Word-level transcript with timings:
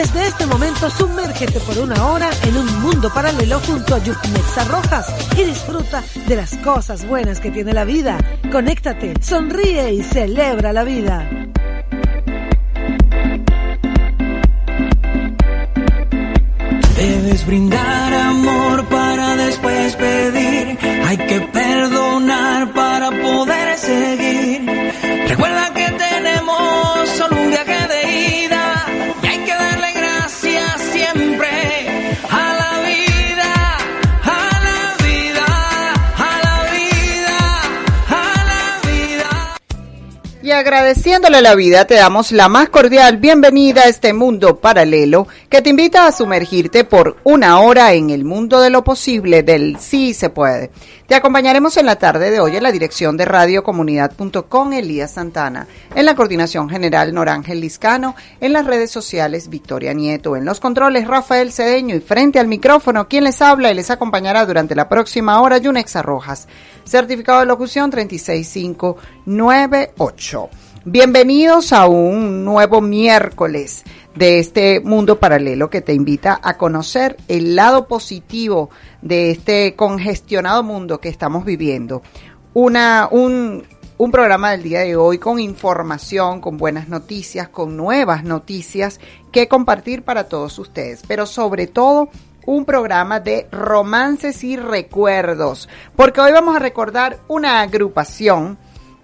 Desde 0.00 0.28
este 0.28 0.46
momento, 0.46 0.88
sumérgete 0.88 1.60
por 1.60 1.76
una 1.76 2.06
hora 2.06 2.30
en 2.44 2.56
un 2.56 2.80
mundo 2.80 3.12
paralelo 3.12 3.60
junto 3.60 3.96
a 3.96 3.98
Yupinexa 3.98 4.64
Rojas 4.64 5.06
y 5.36 5.42
disfruta 5.42 6.02
de 6.26 6.36
las 6.36 6.56
cosas 6.58 7.06
buenas 7.06 7.38
que 7.40 7.50
tiene 7.50 7.72
la 7.72 7.84
vida. 7.84 8.16
Conéctate, 8.50 9.14
sonríe 9.20 9.92
y 9.92 10.02
celebra 10.02 10.72
la 10.72 10.84
vida. 10.84 11.28
Debes 16.96 17.44
brindar 17.46 18.14
amor 18.14 18.69
después 19.36 19.96
pedir. 19.96 20.78
Hay 21.06 21.16
que 21.16 21.40
perdonar 21.40 22.72
para 22.72 23.10
poder 23.10 23.78
seguir. 23.78 24.66
Recuerda 25.28 25.72
que 25.74 25.79
Y 40.50 40.52
agradeciéndole 40.52 41.42
la 41.42 41.54
vida, 41.54 41.84
te 41.84 41.94
damos 41.94 42.32
la 42.32 42.48
más 42.48 42.70
cordial 42.70 43.18
bienvenida 43.18 43.82
a 43.82 43.88
este 43.88 44.12
mundo 44.12 44.58
paralelo 44.58 45.28
que 45.48 45.62
te 45.62 45.70
invita 45.70 46.08
a 46.08 46.10
sumergirte 46.10 46.82
por 46.82 47.18
una 47.22 47.60
hora 47.60 47.92
en 47.92 48.10
el 48.10 48.24
mundo 48.24 48.60
de 48.60 48.68
lo 48.68 48.82
posible, 48.82 49.44
del 49.44 49.76
sí 49.78 50.12
se 50.12 50.28
puede. 50.28 50.72
Te 51.10 51.16
acompañaremos 51.16 51.76
en 51.76 51.84
la 51.86 51.96
tarde 51.96 52.30
de 52.30 52.38
hoy 52.38 52.56
en 52.56 52.62
la 52.62 52.70
dirección 52.70 53.16
de 53.16 53.24
radiocomunidad.com 53.24 54.72
Elías 54.72 55.10
Santana, 55.10 55.66
en 55.96 56.06
la 56.06 56.14
coordinación 56.14 56.70
general 56.70 57.12
Norángel 57.12 57.60
Liscano, 57.60 58.14
en 58.40 58.52
las 58.52 58.64
redes 58.64 58.92
sociales 58.92 59.48
Victoria 59.48 59.92
Nieto, 59.92 60.36
en 60.36 60.44
los 60.44 60.60
controles 60.60 61.08
Rafael 61.08 61.52
Cedeño 61.52 61.96
y 61.96 62.00
frente 62.00 62.38
al 62.38 62.46
micrófono 62.46 63.08
quien 63.08 63.24
les 63.24 63.42
habla 63.42 63.72
y 63.72 63.74
les 63.74 63.90
acompañará 63.90 64.46
durante 64.46 64.76
la 64.76 64.88
próxima 64.88 65.40
hora 65.40 65.58
Yunexa 65.58 66.00
Rojas. 66.00 66.46
Certificado 66.84 67.40
de 67.40 67.46
locución 67.46 67.90
36598. 67.90 70.48
Bienvenidos 70.84 71.72
a 71.72 71.88
un 71.88 72.44
nuevo 72.44 72.80
miércoles 72.80 73.82
de 74.14 74.38
este 74.38 74.80
mundo 74.80 75.20
paralelo 75.20 75.70
que 75.70 75.80
te 75.80 75.94
invita 75.94 76.40
a 76.42 76.56
conocer 76.56 77.16
el 77.28 77.54
lado 77.54 77.86
positivo 77.86 78.70
de 79.02 79.30
este 79.30 79.76
congestionado 79.76 80.62
mundo 80.62 81.00
que 81.00 81.08
estamos 81.08 81.44
viviendo. 81.44 82.02
Una, 82.52 83.08
un, 83.10 83.64
un 83.98 84.10
programa 84.10 84.50
del 84.50 84.62
día 84.62 84.80
de 84.80 84.96
hoy 84.96 85.18
con 85.18 85.38
información, 85.38 86.40
con 86.40 86.56
buenas 86.56 86.88
noticias, 86.88 87.48
con 87.48 87.76
nuevas 87.76 88.24
noticias 88.24 88.98
que 89.30 89.46
compartir 89.46 90.02
para 90.02 90.24
todos 90.24 90.58
ustedes, 90.58 91.02
pero 91.06 91.26
sobre 91.26 91.66
todo 91.66 92.08
un 92.46 92.64
programa 92.64 93.20
de 93.20 93.46
romances 93.52 94.42
y 94.42 94.56
recuerdos, 94.56 95.68
porque 95.94 96.20
hoy 96.20 96.32
vamos 96.32 96.56
a 96.56 96.60
recordar 96.60 97.18
una 97.28 97.60
agrupación 97.60 98.58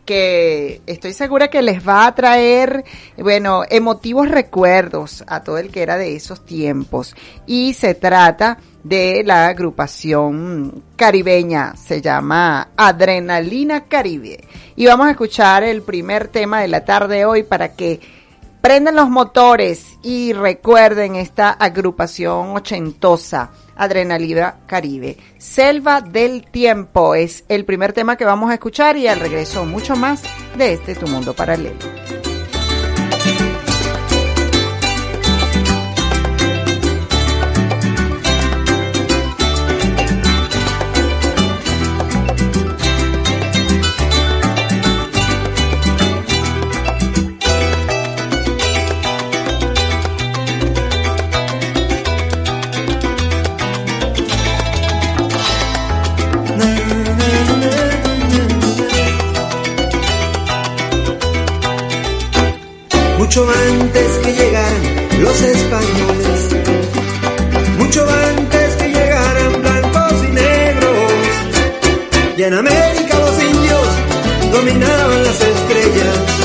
que 0.07 0.81
estoy 0.87 1.13
segura 1.13 1.49
que 1.49 1.61
les 1.61 1.87
va 1.87 2.07
a 2.07 2.15
traer, 2.15 2.85
bueno, 3.19 3.65
emotivos 3.69 4.31
recuerdos 4.31 5.23
a 5.27 5.43
todo 5.43 5.59
el 5.59 5.71
que 5.71 5.83
era 5.83 5.99
de 5.99 6.17
esos 6.17 6.47
tiempos. 6.47 7.15
Y 7.47 7.75
se 7.75 7.95
trata 7.95 8.59
de 8.83 9.23
la 9.25 9.49
agrupación 9.49 10.83
caribeña, 10.97 11.75
se 11.77 12.01
llama 12.01 12.69
Adrenalina 12.77 13.85
Caribe. 13.85 14.45
Y 14.77 14.87
vamos 14.87 15.09
a 15.09 15.11
escuchar 15.11 15.65
el 15.65 15.83
primer 15.83 16.29
tema 16.29 16.61
de 16.61 16.69
la 16.69 16.85
tarde 16.85 17.27
hoy 17.27 17.43
para 17.43 17.75
que 17.75 18.01
prendan 18.63 18.97
los 18.97 19.11
motores 19.11 19.99
y 20.03 20.33
recuerden 20.33 21.17
esta 21.17 21.51
agrupación 21.51 22.57
ochentosa. 22.57 23.51
Adrenalina 23.77 24.57
Caribe. 24.67 25.17
Selva 25.39 26.01
del 26.01 26.47
Tiempo 26.51 27.15
es 27.15 27.45
el 27.49 27.65
primer 27.65 27.93
tema 27.93 28.17
que 28.17 28.25
vamos 28.25 28.51
a 28.51 28.55
escuchar 28.55 28.97
y 28.97 29.07
al 29.07 29.21
regreso 29.21 29.65
mucho 29.65 29.97
más 29.97 30.23
de 30.57 30.73
este 30.73 30.95
Tu 30.95 31.07
Mundo 31.07 31.35
Paralelo. 31.35 31.77
Mucho 63.37 63.53
antes 63.53 64.19
que 64.25 64.33
llegaran 64.33 65.21
los 65.21 65.43
españoles, 65.43 66.57
mucho 67.77 68.09
antes 68.09 68.77
que 68.77 68.89
llegaran 68.89 69.61
blancos 69.61 70.13
y 70.27 70.33
negros, 70.33 71.13
y 72.39 72.43
en 72.45 72.55
América 72.55 73.19
los 73.19 73.43
indios 73.43 73.89
dominaban 74.51 75.25
las 75.25 75.41
estrellas, 75.43 76.36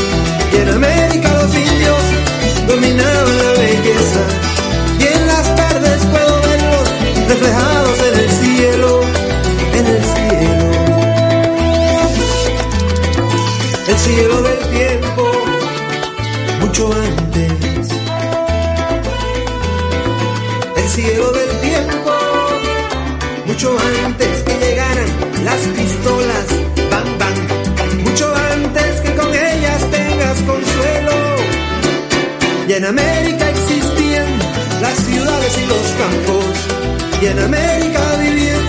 América 37.44 38.02
vivían 38.20 38.64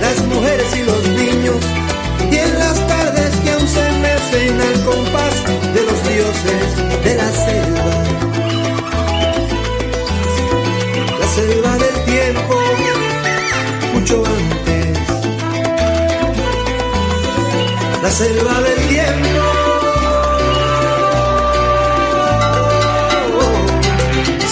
las 0.00 0.18
mujeres 0.26 0.76
y 0.76 0.82
los 0.82 1.08
niños, 1.08 1.56
y 2.30 2.36
en 2.36 2.58
las 2.58 2.86
tardes 2.86 3.30
que 3.42 3.50
aún 3.52 3.68
se 3.68 3.92
mecen 4.06 4.60
al 4.60 4.84
compás 4.84 5.34
de 5.74 5.82
los 5.88 5.98
dioses 6.08 6.68
de 7.04 7.14
la 7.14 7.30
selva. 7.46 7.94
La 11.20 11.26
selva 11.36 11.72
del 11.78 12.04
tiempo, 12.04 12.54
mucho 13.94 14.22
antes. 14.26 14.98
La 18.02 18.10
selva 18.10 18.60
del 18.60 18.88
tiempo. 18.88 19.72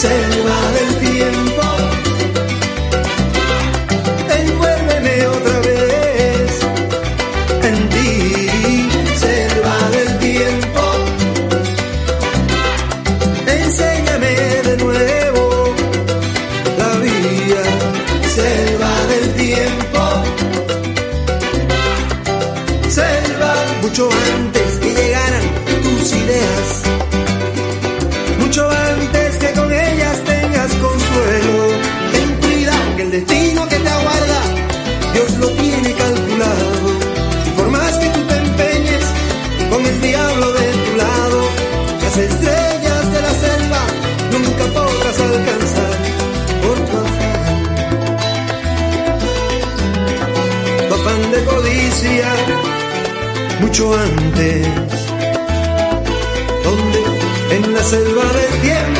Selva 0.00 0.58
del 0.76 0.79
mucho 23.90 24.08
antes 24.08 24.78
que 24.78 24.94
llegaran 24.94 25.42
tus 25.82 26.12
ideas, 26.12 26.82
mucho 28.38 28.70
antes 28.70 29.36
que 29.38 29.50
con 29.52 29.72
ellas 29.72 30.24
tengas 30.24 30.70
consuelo. 30.74 31.56
Ten 32.12 32.28
cuidado 32.40 32.96
que 32.96 33.02
el 33.02 33.10
destino 33.10 33.68
que 33.68 33.76
te 33.76 33.88
aguarda, 33.88 34.42
Dios 35.12 35.32
lo 35.38 35.48
tiene 35.48 35.92
calculado. 35.94 36.70
Y 37.46 37.50
por 37.56 37.68
más 37.70 37.92
que 37.98 38.08
tú 38.10 38.20
te 38.28 38.36
empeñes 38.36 39.04
con 39.70 39.84
el 39.84 40.00
diablo 40.00 40.52
de 40.52 40.72
tu 40.84 40.96
lado, 40.96 41.40
las 42.00 42.16
estrellas 42.16 43.12
de 43.12 43.22
la 43.22 43.32
selva 43.44 43.82
nunca 44.30 44.64
podrás 44.72 45.18
alcanzar 45.18 45.92
por 46.62 46.78
tu 46.78 46.96
afán. 46.96 47.20
De 51.32 51.44
codicia, 51.44 52.28
mucho 53.60 53.94
antes, 53.94 54.66
donde 56.64 57.04
en 57.56 57.74
la 57.74 57.82
selva 57.82 58.24
del 58.32 58.60
tiempo. 58.62 58.99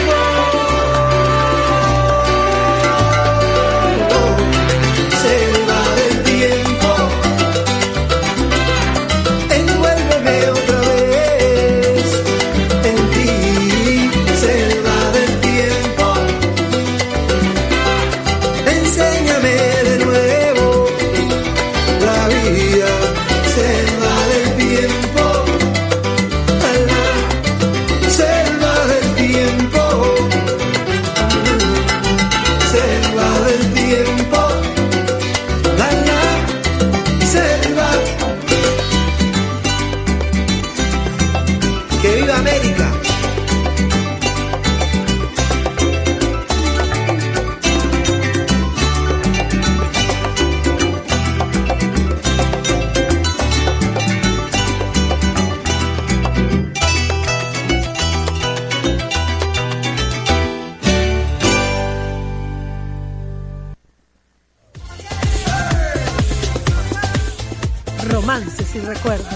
Recuerdos. 68.91 69.29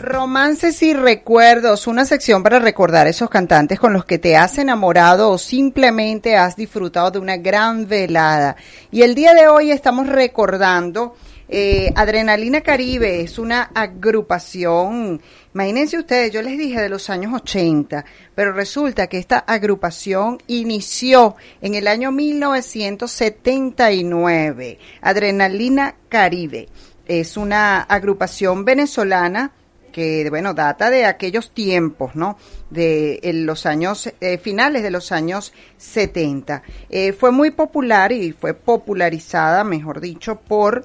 Romances 0.00 0.82
y 0.82 0.92
recuerdos, 0.92 1.86
una 1.86 2.04
sección 2.04 2.42
para 2.42 2.58
recordar 2.58 3.06
esos 3.06 3.30
cantantes 3.30 3.78
con 3.78 3.92
los 3.92 4.04
que 4.04 4.18
te 4.18 4.36
has 4.36 4.58
enamorado 4.58 5.30
o 5.30 5.38
simplemente 5.38 6.36
has 6.36 6.56
disfrutado 6.56 7.12
de 7.12 7.20
una 7.20 7.36
gran 7.36 7.86
velada. 7.86 8.56
Y 8.90 9.02
el 9.02 9.14
día 9.14 9.34
de 9.34 9.46
hoy 9.46 9.70
estamos 9.70 10.08
recordando 10.08 11.14
eh, 11.48 11.92
Adrenalina 11.94 12.60
Caribe, 12.60 13.20
es 13.20 13.38
una 13.38 13.70
agrupación, 13.74 15.22
imagínense 15.54 15.96
ustedes, 15.98 16.32
yo 16.32 16.42
les 16.42 16.58
dije 16.58 16.80
de 16.80 16.88
los 16.88 17.08
años 17.08 17.32
80, 17.34 18.04
pero 18.34 18.52
resulta 18.52 19.06
que 19.06 19.18
esta 19.18 19.38
agrupación 19.38 20.38
inició 20.48 21.36
en 21.60 21.76
el 21.76 21.86
año 21.86 22.10
1979, 22.10 24.78
Adrenalina 25.00 25.94
Caribe. 26.08 26.68
Es 27.06 27.36
una 27.36 27.82
agrupación 27.82 28.64
venezolana 28.64 29.52
que 29.96 30.28
bueno 30.28 30.52
data 30.52 30.90
de 30.90 31.06
aquellos 31.06 31.52
tiempos, 31.52 32.16
¿no? 32.16 32.36
De 32.68 33.18
los 33.32 33.64
años 33.64 34.12
eh, 34.20 34.36
finales 34.36 34.82
de 34.82 34.90
los 34.90 35.10
años 35.10 35.54
70. 35.78 36.62
Eh, 36.90 37.14
fue 37.14 37.30
muy 37.30 37.52
popular 37.52 38.12
y 38.12 38.32
fue 38.32 38.52
popularizada, 38.52 39.64
mejor 39.64 40.02
dicho, 40.02 40.38
por 40.38 40.84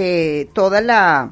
eh, 0.00 0.48
toda 0.52 0.80
la 0.80 1.28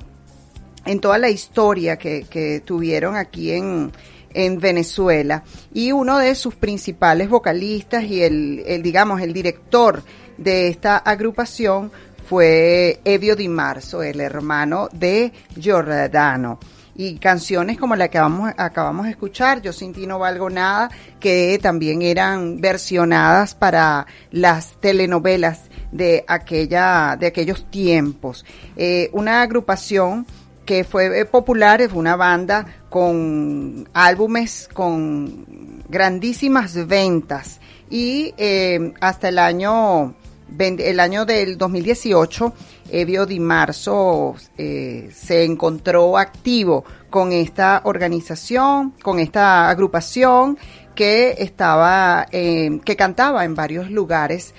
en 0.84 0.98
toda 0.98 1.18
la 1.18 1.30
historia 1.30 1.96
que, 1.96 2.62
tuvieron 2.64 3.14
aquí 3.14 3.52
en 3.52 3.92
en 4.34 4.58
Venezuela. 4.58 5.44
Y 5.72 5.92
uno 5.92 6.18
de 6.18 6.34
sus 6.34 6.56
principales 6.56 7.28
vocalistas 7.28 8.02
y 8.02 8.22
el, 8.22 8.82
digamos 8.82 9.20
el 9.20 9.32
director 9.32 10.02
de 10.36 10.66
esta 10.66 10.98
agrupación 10.98 11.92
fue 12.28 13.00
Evio 13.04 13.36
Di 13.36 13.48
Marzo, 13.48 14.02
el 14.02 14.20
hermano 14.20 14.88
de 14.92 15.32
Giordano. 15.56 16.58
Y 16.96 17.18
canciones 17.18 17.78
como 17.78 17.94
la 17.94 18.08
que 18.08 18.18
acabamos, 18.18 18.52
acabamos 18.56 19.04
de 19.04 19.12
escuchar, 19.12 19.62
Yo 19.62 19.72
sin 19.72 19.92
ti 19.92 20.08
no 20.08 20.18
valgo 20.18 20.50
nada, 20.50 20.90
que 21.20 21.58
también 21.62 22.02
eran 22.02 22.60
versionadas 22.60 23.54
para 23.54 24.06
las 24.32 24.80
telenovelas 24.80 25.70
de 25.96 26.24
aquella, 26.26 27.16
de 27.18 27.26
aquellos 27.26 27.70
tiempos. 27.70 28.44
Eh, 28.76 29.10
una 29.12 29.42
agrupación 29.42 30.26
que 30.64 30.84
fue 30.84 31.20
eh, 31.20 31.24
popular, 31.24 31.80
fue 31.88 31.98
una 31.98 32.16
banda 32.16 32.66
con 32.90 33.88
álbumes 33.92 34.68
con 34.72 35.82
grandísimas 35.88 36.86
ventas 36.86 37.60
y 37.88 38.34
eh, 38.36 38.92
hasta 39.00 39.28
el 39.28 39.38
año 39.38 40.14
el 40.58 41.00
año 41.00 41.24
del 41.24 41.58
2018, 41.58 42.52
Evio 42.90 43.26
Di 43.26 43.40
Marzo 43.40 44.36
se 44.56 45.44
encontró 45.44 46.16
activo 46.16 46.84
con 47.10 47.32
esta 47.32 47.80
organización, 47.82 48.92
con 49.02 49.18
esta 49.18 49.68
agrupación 49.68 50.56
que 50.94 51.34
estaba, 51.38 52.26
que 52.30 52.96
cantaba 52.96 53.44
en 53.44 53.56
varios 53.56 53.90
lugares 53.90 54.54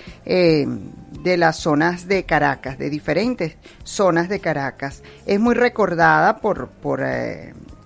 de 1.22 1.36
las 1.36 1.56
zonas 1.56 2.08
de 2.08 2.24
Caracas, 2.24 2.78
de 2.78 2.90
diferentes 2.90 3.56
zonas 3.84 4.28
de 4.28 4.40
Caracas. 4.40 5.02
Es 5.26 5.40
muy 5.40 5.54
recordada 5.54 6.38
por, 6.38 6.68
por 6.68 7.02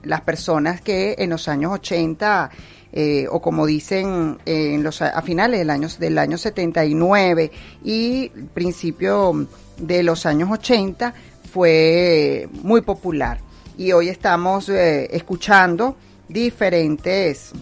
las 0.02 0.20
personas 0.22 0.80
que 0.80 1.16
en 1.18 1.30
los 1.30 1.48
años 1.48 1.72
80 1.72 2.50
eh, 2.94 3.26
o 3.30 3.40
como 3.40 3.64
dicen 3.64 4.38
eh, 4.44 4.74
en 4.74 4.82
los, 4.82 5.00
a 5.00 5.22
finales 5.22 5.58
del 5.60 5.70
año, 5.70 5.88
del 5.98 6.18
año 6.18 6.36
79 6.36 7.50
y 7.82 8.28
principio 8.52 9.46
de 9.78 10.02
los 10.02 10.26
años 10.26 10.50
80 10.50 11.14
fue 11.50 12.48
muy 12.62 12.82
popular. 12.82 13.38
Y 13.78 13.92
hoy 13.92 14.10
estamos 14.10 14.68
eh, 14.68 15.08
escuchando 15.10 15.96
diferentes 16.28 17.52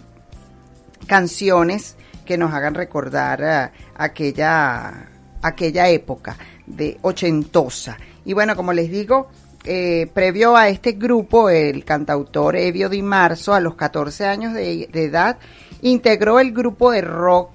canciones 1.06 1.94
que 2.24 2.36
nos 2.36 2.52
hagan 2.52 2.74
recordar 2.74 3.72
aquella, 3.94 5.09
aquella 5.42 5.88
época 5.88 6.36
de 6.66 6.98
ochentosa. 7.02 7.98
Y 8.24 8.32
bueno, 8.32 8.56
como 8.56 8.72
les 8.72 8.90
digo, 8.90 9.28
eh, 9.64 10.10
previo 10.14 10.56
a 10.56 10.68
este 10.68 10.92
grupo, 10.92 11.50
el 11.50 11.84
cantautor 11.84 12.56
Evio 12.56 12.88
Di 12.88 13.02
Marzo, 13.02 13.52
a 13.52 13.60
los 13.60 13.74
14 13.74 14.26
años 14.26 14.54
de, 14.54 14.88
edad, 14.92 15.38
integró 15.82 16.40
el 16.40 16.52
grupo 16.52 16.90
de 16.92 17.02
rock 17.02 17.50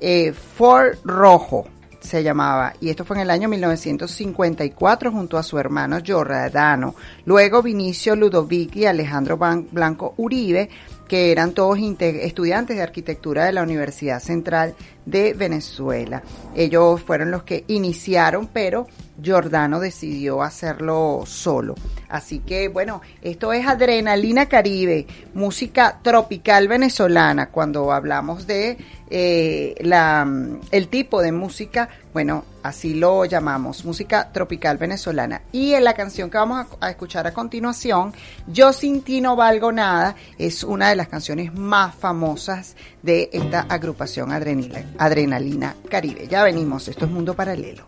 eh, 0.00 0.32
Ford 0.32 0.98
Rojo, 1.04 1.66
se 2.00 2.22
llamaba, 2.22 2.74
y 2.80 2.90
esto 2.90 3.04
fue 3.04 3.16
en 3.16 3.22
el 3.22 3.30
año 3.30 3.48
1954 3.48 5.10
junto 5.10 5.36
a 5.36 5.42
su 5.42 5.58
hermano 5.58 5.98
Giordano. 6.02 6.94
Luego 7.24 7.62
Vinicio 7.62 8.14
Ludovic 8.14 8.76
y 8.76 8.86
Alejandro 8.86 9.36
Blanco 9.36 10.14
Uribe, 10.16 10.68
que 11.08 11.32
eran 11.32 11.52
todos 11.52 11.78
estudiantes 11.78 12.76
de 12.76 12.82
arquitectura 12.82 13.46
de 13.46 13.52
la 13.52 13.62
Universidad 13.62 14.20
Central 14.20 14.74
de 15.10 15.32
Venezuela. 15.34 16.22
Ellos 16.54 17.00
fueron 17.02 17.30
los 17.30 17.42
que 17.42 17.64
iniciaron, 17.68 18.48
pero 18.52 18.86
Giordano 19.20 19.80
decidió 19.80 20.42
hacerlo 20.42 21.24
solo. 21.26 21.74
Así 22.08 22.38
que 22.40 22.68
bueno, 22.68 23.02
esto 23.20 23.52
es 23.52 23.66
Adrenalina 23.66 24.46
Caribe, 24.46 25.06
música 25.34 25.98
tropical 26.02 26.68
venezolana. 26.68 27.50
Cuando 27.50 27.92
hablamos 27.92 28.46
de 28.46 28.78
eh, 29.10 29.74
la, 29.80 30.26
el 30.70 30.88
tipo 30.88 31.20
de 31.20 31.32
música, 31.32 31.88
bueno, 32.12 32.44
así 32.62 32.94
lo 32.94 33.24
llamamos, 33.24 33.84
música 33.84 34.30
tropical 34.32 34.78
venezolana. 34.78 35.42
Y 35.52 35.74
en 35.74 35.84
la 35.84 35.94
canción 35.94 36.30
que 36.30 36.38
vamos 36.38 36.66
a, 36.80 36.86
a 36.86 36.90
escuchar 36.90 37.26
a 37.26 37.32
continuación, 37.32 38.12
Yo 38.46 38.72
sin 38.72 39.02
ti 39.02 39.20
no 39.20 39.36
valgo 39.36 39.72
nada, 39.72 40.14
es 40.38 40.62
una 40.64 40.88
de 40.88 40.96
las 40.96 41.08
canciones 41.08 41.52
más 41.54 41.94
famosas 41.94 42.76
de 43.02 43.30
esta 43.32 43.60
agrupación 43.68 44.32
Adrenalina, 44.32 44.84
Adrenalina 44.98 45.74
Caribe. 45.88 46.26
Ya 46.28 46.42
venimos, 46.42 46.88
esto 46.88 47.04
es 47.04 47.10
Mundo 47.10 47.34
Paralelo. 47.34 47.84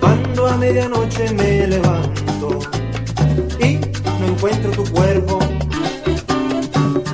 Cuando 0.00 0.46
a 0.46 0.56
medianoche 0.56 1.32
me 1.32 1.66
levanto 1.66 2.58
y 3.60 3.78
no 4.20 4.26
encuentro 4.28 4.70
tu 4.72 4.84
cuerpo, 4.92 5.38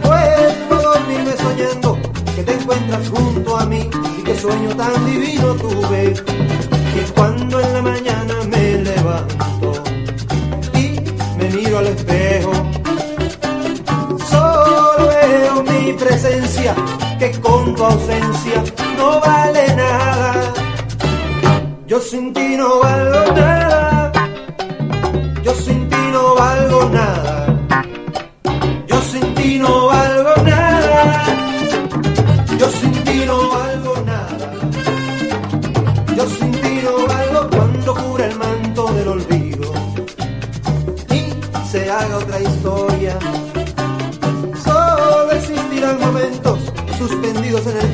a 0.05 0.83
dormirme 0.83 1.37
soñando 1.37 1.99
que 2.35 2.43
te 2.43 2.55
encuentras 2.55 3.09
junto 3.09 3.57
a 3.57 3.67
mí 3.67 3.89
y 4.19 4.23
qué 4.23 4.35
sueño 4.39 4.75
tan 4.77 5.07
divino 5.07 5.55
tuve. 5.55 6.15
Y 6.95 7.11
cuando 7.13 7.61
en 7.61 7.73
la 7.73 7.83
mañana 7.83 8.35
me 8.49 8.79
levanto 8.83 9.83
y 10.75 11.01
me 11.39 11.49
miro 11.51 11.79
al 11.79 11.87
espejo, 11.89 12.50
presencia 16.21 16.75
que 17.19 17.31
con 17.41 17.75
tu 17.75 17.85
ausencia 17.85 18.63
no 18.97 19.21
vale 19.21 19.75
nada. 19.75 20.53
Yo 21.87 21.99
sin 22.01 22.33
ti 22.35 22.57
no 22.57 22.81
valgo 22.81 23.33
nada. 23.33 23.60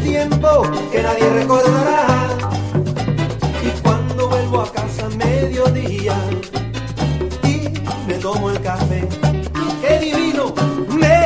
Tiempo 0.06 0.62
que 0.92 1.02
nadie 1.02 1.28
recordará. 1.30 2.28
Y 3.66 3.70
cuando 3.82 4.28
vuelvo 4.28 4.60
a 4.62 4.72
casa 4.72 5.06
a 5.06 5.08
mediodía 5.10 6.16
y 7.42 7.54
me 8.06 8.14
tomo 8.14 8.50
el 8.50 8.60
café, 8.60 9.08
qué 9.82 9.98
divino, 9.98 10.54
me 10.88 11.16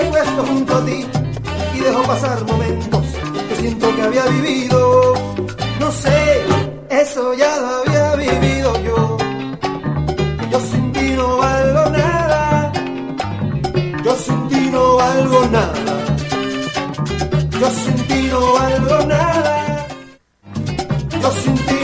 recuesto 0.00 0.40
junto 0.46 0.76
a 0.76 0.84
ti 0.86 1.06
y 1.74 1.78
dejo 1.80 2.02
pasar 2.04 2.44
momentos 2.44 3.04
que 3.48 3.56
siento 3.56 3.94
que 3.94 4.02
había 4.02 4.24
vivido. 4.26 5.14
No 5.78 5.92
sé, 5.92 6.29
Yo 21.22 21.30
sin 21.32 21.79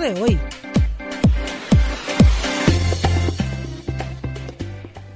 de 0.00 0.20
hoy. 0.20 0.40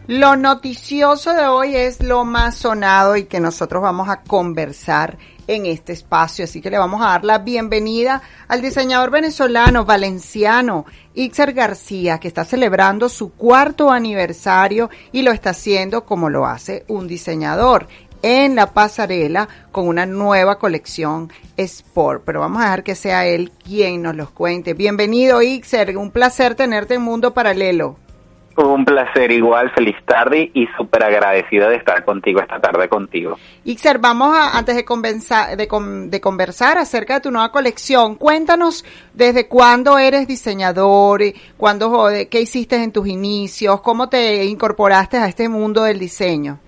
Lo 0.07 0.37
noticioso 0.37 1.33
de 1.33 1.47
hoy 1.47 1.75
es 1.75 2.03
lo 2.03 2.27
más 2.27 2.57
sonado 2.57 3.17
y 3.17 3.25
que 3.25 3.41
nosotros 3.41 3.83
vamos 3.83 4.11
a 4.11 4.21
conversar 4.21 5.17
en 5.47 5.65
este 5.65 5.95
espacio. 5.95 6.45
Así 6.45 6.61
que 6.61 6.71
le 6.71 6.79
vamos 6.79 7.01
a 7.01 7.07
dar 7.07 7.25
la 7.25 7.39
bienvenida 7.39 8.21
al 8.47 8.61
diseñador 8.61 9.11
venezolano, 9.11 9.87
valenciano, 9.87 10.85
Ixer 11.15 11.55
García, 11.55 12.19
que 12.19 12.29
está 12.29 12.45
celebrando 12.45 13.09
su 13.09 13.33
cuarto 13.33 13.91
aniversario 13.91 14.91
y 15.11 15.23
lo 15.23 15.33
está 15.33 15.51
haciendo 15.51 16.05
como 16.05 16.29
lo 16.29 16.45
hace 16.45 16.85
un 16.89 17.09
diseñador 17.09 17.89
en 18.25 18.55
la 18.55 18.73
pasarela 18.73 19.49
con 19.71 19.87
una 19.87 20.07
nueva 20.07 20.59
colección 20.59 21.31
Sport. 21.59 22.23
Pero 22.25 22.41
vamos 22.41 22.61
a 22.63 22.65
dejar 22.65 22.83
que 22.83 22.95
sea 22.95 23.27
él 23.27 23.53
quien 23.63 24.01
nos 24.03 24.17
los 24.17 24.31
cuente. 24.31 24.73
Bienvenido, 24.73 25.43
Ixer. 25.43 25.97
Un 25.99 26.11
placer 26.11 26.55
tenerte 26.55 26.95
en 26.95 27.03
Mundo 27.03 27.35
Paralelo. 27.35 27.99
Un 28.57 28.85
placer 28.85 29.33
igual, 29.33 29.73
feliz 29.75 29.97
tarde 30.07 30.49
y 30.55 30.69
súper 30.77 31.03
agradecida 31.03 31.69
de 31.69 31.75
estar 31.75 32.05
contigo 32.05 32.41
esta 32.41 32.61
tarde 32.61 32.89
contigo. 32.89 33.37
Ixer, 33.65 33.99
vamos 33.99 34.33
a, 34.35 34.57
antes 34.57 34.77
de, 34.77 34.85
convenza- 34.85 35.57
de, 35.57 35.67
con- 35.67 36.09
de 36.09 36.21
conversar 36.21 36.79
acerca 36.79 37.15
de 37.15 37.21
tu 37.21 37.31
nueva 37.33 37.51
colección, 37.51 38.15
cuéntanos 38.15 38.85
desde 39.13 39.49
cuándo 39.49 39.99
eres 39.99 40.29
diseñador, 40.29 41.21
cuándo, 41.57 42.09
qué 42.31 42.41
hiciste 42.41 42.77
en 42.81 42.93
tus 42.93 43.09
inicios, 43.09 43.81
cómo 43.81 44.09
te 44.09 44.45
incorporaste 44.45 45.17
a 45.19 45.27
este 45.27 45.49
mundo 45.49 45.83
del 45.83 45.99
diseño. 45.99 46.61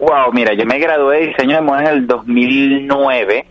Wow, 0.00 0.32
mira, 0.32 0.54
yo 0.54 0.66
me 0.66 0.78
gradué 0.78 1.20
de 1.20 1.26
diseño 1.28 1.56
de 1.56 1.62
moda 1.62 1.80
en 1.80 1.86
el 1.88 2.06
2009 2.06 3.46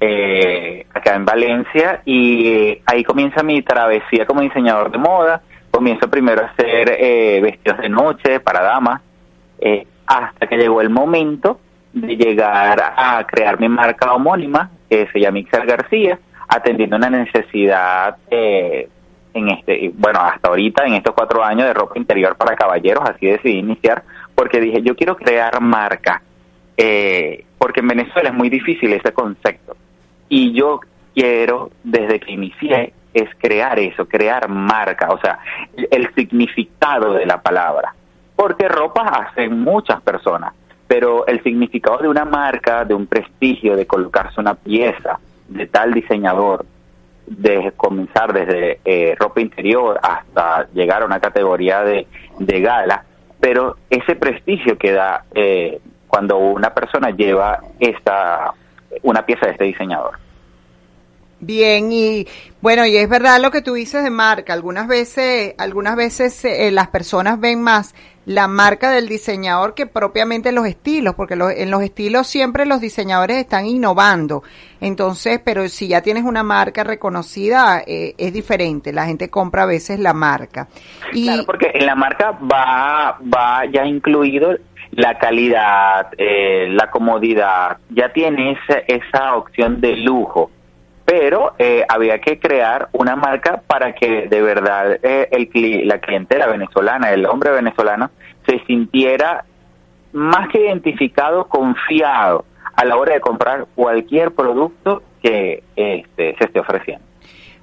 eh, 0.00 0.86
acá 0.92 1.14
en 1.14 1.24
Valencia 1.24 2.02
y 2.04 2.78
ahí 2.86 3.04
comienza 3.04 3.42
mi 3.42 3.62
travesía 3.62 4.26
como 4.26 4.40
diseñador 4.40 4.90
de 4.90 4.98
moda. 4.98 5.42
Comienzo 5.70 6.08
primero 6.08 6.42
a 6.42 6.46
hacer 6.46 6.96
eh, 6.98 7.40
vestidos 7.42 7.78
de 7.78 7.88
noche 7.88 8.40
para 8.40 8.62
damas 8.62 9.02
eh, 9.58 9.86
hasta 10.06 10.46
que 10.46 10.56
llegó 10.56 10.80
el 10.80 10.90
momento 10.90 11.60
de 11.92 12.16
llegar 12.16 12.80
a 12.96 13.24
crear 13.26 13.58
mi 13.58 13.68
marca 13.68 14.12
homónima 14.12 14.70
que 14.88 15.08
se 15.12 15.20
llama 15.20 15.38
Ixel 15.38 15.66
García, 15.66 16.18
atendiendo 16.48 16.96
una 16.96 17.10
necesidad 17.10 18.16
eh, 18.30 18.88
en 19.32 19.48
este, 19.48 19.90
bueno, 19.94 20.20
hasta 20.20 20.48
ahorita 20.48 20.84
en 20.84 20.94
estos 20.94 21.14
cuatro 21.14 21.42
años 21.42 21.66
de 21.66 21.74
ropa 21.74 21.98
interior 21.98 22.36
para 22.36 22.54
caballeros, 22.54 23.02
así 23.08 23.26
decidí 23.26 23.58
iniciar, 23.58 24.04
porque 24.34 24.60
dije, 24.60 24.82
yo 24.82 24.96
quiero 24.96 25.16
crear 25.16 25.60
marca, 25.60 26.22
eh, 26.76 27.44
porque 27.58 27.80
en 27.80 27.88
Venezuela 27.88 28.30
es 28.30 28.34
muy 28.34 28.50
difícil 28.50 28.92
ese 28.92 29.12
concepto. 29.12 29.76
Y 30.28 30.52
yo 30.52 30.80
quiero, 31.14 31.70
desde 31.82 32.20
que 32.20 32.32
inicié, 32.32 32.92
es 33.12 33.28
crear 33.38 33.78
eso, 33.78 34.06
crear 34.06 34.48
marca, 34.48 35.08
o 35.10 35.20
sea, 35.20 35.38
el, 35.90 36.12
significado 36.14 37.14
de 37.14 37.26
la 37.26 37.40
palabra. 37.40 37.94
porque 38.34 38.66
ropas 38.68 39.28
hacen 39.28 39.60
muchas 39.60 40.02
personas, 40.02 40.52
pero 40.88 41.24
el 41.28 41.40
significado 41.44 41.98
de 41.98 42.08
una 42.08 42.24
marca, 42.24 42.84
de 42.84 42.92
un 42.92 43.06
prestigio, 43.06 43.76
de 43.76 43.86
colocarse 43.86 44.40
una 44.40 44.54
pieza 44.54 45.20
de 45.48 45.66
tal 45.68 45.94
diseñador, 45.94 46.66
de 47.26 47.72
comenzar 47.76 48.32
desde 48.32 48.80
eh, 48.84 49.14
ropa 49.16 49.40
interior 49.40 50.00
hasta 50.02 50.66
llegar 50.72 51.02
a 51.02 51.06
una 51.06 51.20
categoría 51.20 51.82
de, 51.82 52.08
de 52.40 52.60
gala, 52.60 53.04
pero 53.44 53.76
ese 53.90 54.16
prestigio 54.16 54.78
que 54.78 54.90
da 54.90 55.26
eh, 55.34 55.78
cuando 56.08 56.38
una 56.38 56.72
persona 56.72 57.10
lleva 57.10 57.60
esta 57.78 58.54
una 59.02 59.26
pieza 59.26 59.44
de 59.44 59.52
este 59.52 59.64
diseñador. 59.64 60.18
Bien, 61.44 61.92
y 61.92 62.26
bueno, 62.62 62.86
y 62.86 62.96
es 62.96 63.08
verdad 63.08 63.40
lo 63.40 63.50
que 63.50 63.60
tú 63.60 63.74
dices 63.74 64.02
de 64.02 64.10
marca. 64.10 64.54
Algunas 64.54 64.88
veces, 64.88 65.54
algunas 65.58 65.96
veces 65.96 66.44
eh, 66.44 66.70
las 66.70 66.88
personas 66.88 67.38
ven 67.38 67.60
más 67.60 67.94
la 68.24 68.48
marca 68.48 68.90
del 68.90 69.06
diseñador 69.06 69.74
que 69.74 69.86
propiamente 69.86 70.50
los 70.52 70.66
estilos, 70.66 71.14
porque 71.14 71.34
en 71.34 71.70
los 71.70 71.82
estilos 71.82 72.26
siempre 72.26 72.64
los 72.64 72.80
diseñadores 72.80 73.36
están 73.36 73.66
innovando. 73.66 74.42
Entonces, 74.80 75.40
pero 75.44 75.68
si 75.68 75.88
ya 75.88 76.00
tienes 76.00 76.24
una 76.24 76.42
marca 76.42 76.84
reconocida, 76.84 77.82
eh, 77.86 78.14
es 78.16 78.32
diferente. 78.32 78.92
La 78.94 79.04
gente 79.04 79.28
compra 79.28 79.64
a 79.64 79.66
veces 79.66 80.00
la 80.00 80.14
marca. 80.14 80.68
Y, 81.12 81.26
claro, 81.26 81.44
porque 81.44 81.70
en 81.74 81.84
la 81.84 81.94
marca 81.94 82.30
va, 82.30 83.18
va 83.22 83.66
ya 83.70 83.84
incluido 83.84 84.56
la 84.92 85.18
calidad, 85.18 86.08
eh, 86.16 86.68
la 86.70 86.90
comodidad, 86.90 87.78
ya 87.90 88.12
tiene 88.12 88.52
esa, 88.52 88.78
esa 88.86 89.36
opción 89.36 89.80
de 89.80 89.96
lujo 89.96 90.50
pero 91.04 91.54
eh, 91.58 91.84
había 91.88 92.20
que 92.20 92.38
crear 92.38 92.88
una 92.92 93.16
marca 93.16 93.62
para 93.66 93.94
que 93.94 94.26
de 94.28 94.42
verdad 94.42 94.98
eh, 95.02 95.28
el, 95.30 95.86
la 95.86 95.98
clientela 95.98 96.46
venezolana, 96.46 97.12
el 97.12 97.26
hombre 97.26 97.50
venezolano, 97.50 98.10
se 98.46 98.58
sintiera 98.66 99.44
más 100.12 100.48
que 100.48 100.64
identificado, 100.64 101.46
confiado 101.46 102.44
a 102.74 102.84
la 102.84 102.96
hora 102.96 103.14
de 103.14 103.20
comprar 103.20 103.66
cualquier 103.74 104.32
producto 104.32 105.02
que 105.22 105.62
este, 105.76 106.36
se 106.36 106.44
esté 106.44 106.60
ofreciendo. 106.60 107.04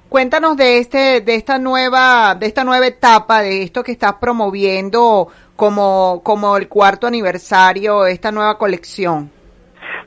Cuéntanos 0.08 0.56
de 0.56 0.78
este, 0.78 1.22
de 1.22 1.34
esta 1.34 1.58
nueva, 1.58 2.34
de 2.34 2.46
esta 2.46 2.64
nueva 2.64 2.86
etapa, 2.86 3.40
de 3.40 3.62
esto 3.62 3.82
que 3.82 3.92
estás 3.92 4.14
promoviendo 4.14 5.28
como, 5.56 6.20
como 6.22 6.56
el 6.58 6.68
cuarto 6.68 7.06
aniversario, 7.06 8.06
esta 8.06 8.30
nueva 8.30 8.58
colección. 8.58 9.30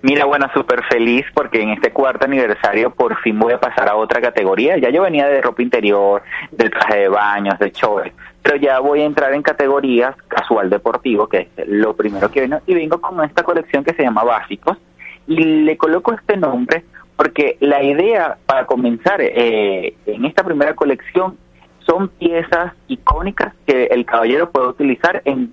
Mira, 0.05 0.25
bueno, 0.25 0.47
súper 0.53 0.83
feliz 0.83 1.25
porque 1.33 1.63
en 1.63 1.69
este 1.69 1.91
cuarto 1.91 2.25
aniversario 2.25 2.91
por 2.91 3.19
fin 3.21 3.39
voy 3.39 3.53
a 3.53 3.59
pasar 3.59 3.89
a 3.89 3.95
otra 3.95 4.21
categoría. 4.21 4.77
Ya 4.77 4.91
yo 4.91 5.01
venía 5.01 5.27
de 5.27 5.41
ropa 5.41 5.63
interior, 5.63 6.21
del 6.51 6.69
traje 6.69 6.99
de 6.99 7.07
baños, 7.07 7.57
de 7.57 7.71
chores, 7.71 8.13
pero 8.43 8.55
ya 8.55 8.79
voy 8.81 9.01
a 9.01 9.05
entrar 9.05 9.33
en 9.33 9.41
categorías 9.41 10.15
casual 10.27 10.69
deportivo, 10.69 11.27
que 11.27 11.49
es 11.57 11.67
lo 11.67 11.95
primero 11.95 12.29
que 12.29 12.41
vengo, 12.41 12.59
y 12.67 12.75
vengo 12.75 13.01
con 13.01 13.23
esta 13.23 13.41
colección 13.41 13.83
que 13.83 13.95
se 13.95 14.03
llama 14.03 14.23
Básicos, 14.23 14.77
y 15.25 15.37
le 15.43 15.75
coloco 15.75 16.13
este 16.13 16.37
nombre 16.37 16.85
porque 17.17 17.57
la 17.59 17.81
idea 17.81 18.37
para 18.45 18.67
comenzar 18.67 19.21
eh, 19.21 19.95
en 20.05 20.25
esta 20.25 20.43
primera 20.43 20.75
colección 20.75 21.35
son 21.79 22.09
piezas 22.09 22.73
icónicas 22.87 23.55
que 23.65 23.85
el 23.85 24.05
caballero 24.05 24.51
puede 24.51 24.67
utilizar 24.67 25.23
en, 25.25 25.51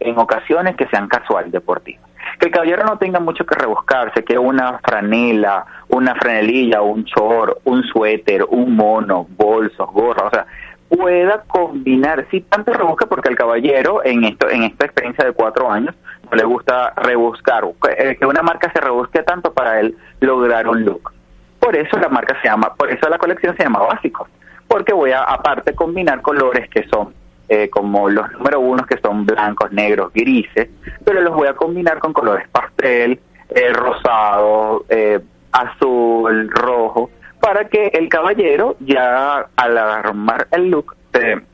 en 0.00 0.18
ocasiones 0.18 0.76
que 0.76 0.86
sean 0.88 1.08
casual 1.08 1.50
deportivas. 1.50 2.08
Que 2.38 2.46
el 2.46 2.52
caballero 2.52 2.84
no 2.84 2.98
tenga 2.98 3.20
mucho 3.20 3.44
que 3.44 3.54
rebuscarse, 3.54 4.24
que 4.24 4.38
una 4.38 4.78
franela, 4.78 5.64
una 5.88 6.14
franelilla, 6.14 6.80
un 6.82 7.04
chor, 7.04 7.60
un 7.64 7.82
suéter, 7.84 8.44
un 8.48 8.74
mono, 8.76 9.26
bolsos, 9.36 9.90
gorra, 9.92 10.26
o 10.26 10.30
sea, 10.30 10.46
pueda 10.88 11.42
combinar, 11.46 12.26
sí, 12.30 12.40
tanto 12.40 12.72
rebusca 12.72 13.06
porque 13.06 13.28
al 13.28 13.36
caballero 13.36 14.04
en 14.04 14.24
esto, 14.24 14.48
en 14.48 14.64
esta 14.64 14.86
experiencia 14.86 15.24
de 15.24 15.32
cuatro 15.32 15.70
años, 15.70 15.94
no 16.30 16.36
le 16.36 16.44
gusta 16.44 16.92
rebuscar, 16.96 17.64
eh, 17.96 18.16
que 18.18 18.26
una 18.26 18.42
marca 18.42 18.70
se 18.72 18.80
rebusque 18.80 19.22
tanto 19.22 19.52
para 19.52 19.80
él 19.80 19.96
lograr 20.20 20.66
un 20.66 20.84
look. 20.84 21.12
Por 21.60 21.76
eso 21.76 21.98
la 21.98 22.08
marca 22.08 22.36
se 22.40 22.48
llama, 22.48 22.74
por 22.74 22.90
eso 22.90 23.08
la 23.08 23.18
colección 23.18 23.56
se 23.56 23.62
llama 23.62 23.80
Básicos, 23.80 24.28
porque 24.66 24.92
voy 24.92 25.12
a 25.12 25.22
aparte 25.22 25.74
combinar 25.74 26.22
colores 26.22 26.68
que 26.70 26.88
son 26.88 27.14
eh, 27.52 27.68
como 27.68 28.08
los 28.08 28.30
número 28.30 28.60
unos 28.60 28.86
que 28.86 28.96
son 28.98 29.26
blancos, 29.26 29.72
negros, 29.72 30.12
grises, 30.14 30.68
pero 31.04 31.20
los 31.20 31.34
voy 31.34 31.48
a 31.48 31.54
combinar 31.54 31.98
con 31.98 32.12
colores 32.12 32.48
pastel, 32.48 33.18
eh, 33.48 33.72
rosado, 33.72 34.84
eh, 34.88 35.18
azul, 35.50 36.48
rojo, 36.48 37.10
para 37.40 37.68
que 37.68 37.88
el 37.88 38.08
caballero 38.08 38.76
ya 38.78 39.48
al 39.56 39.78
armar 39.78 40.46
el 40.52 40.70
look 40.70 40.94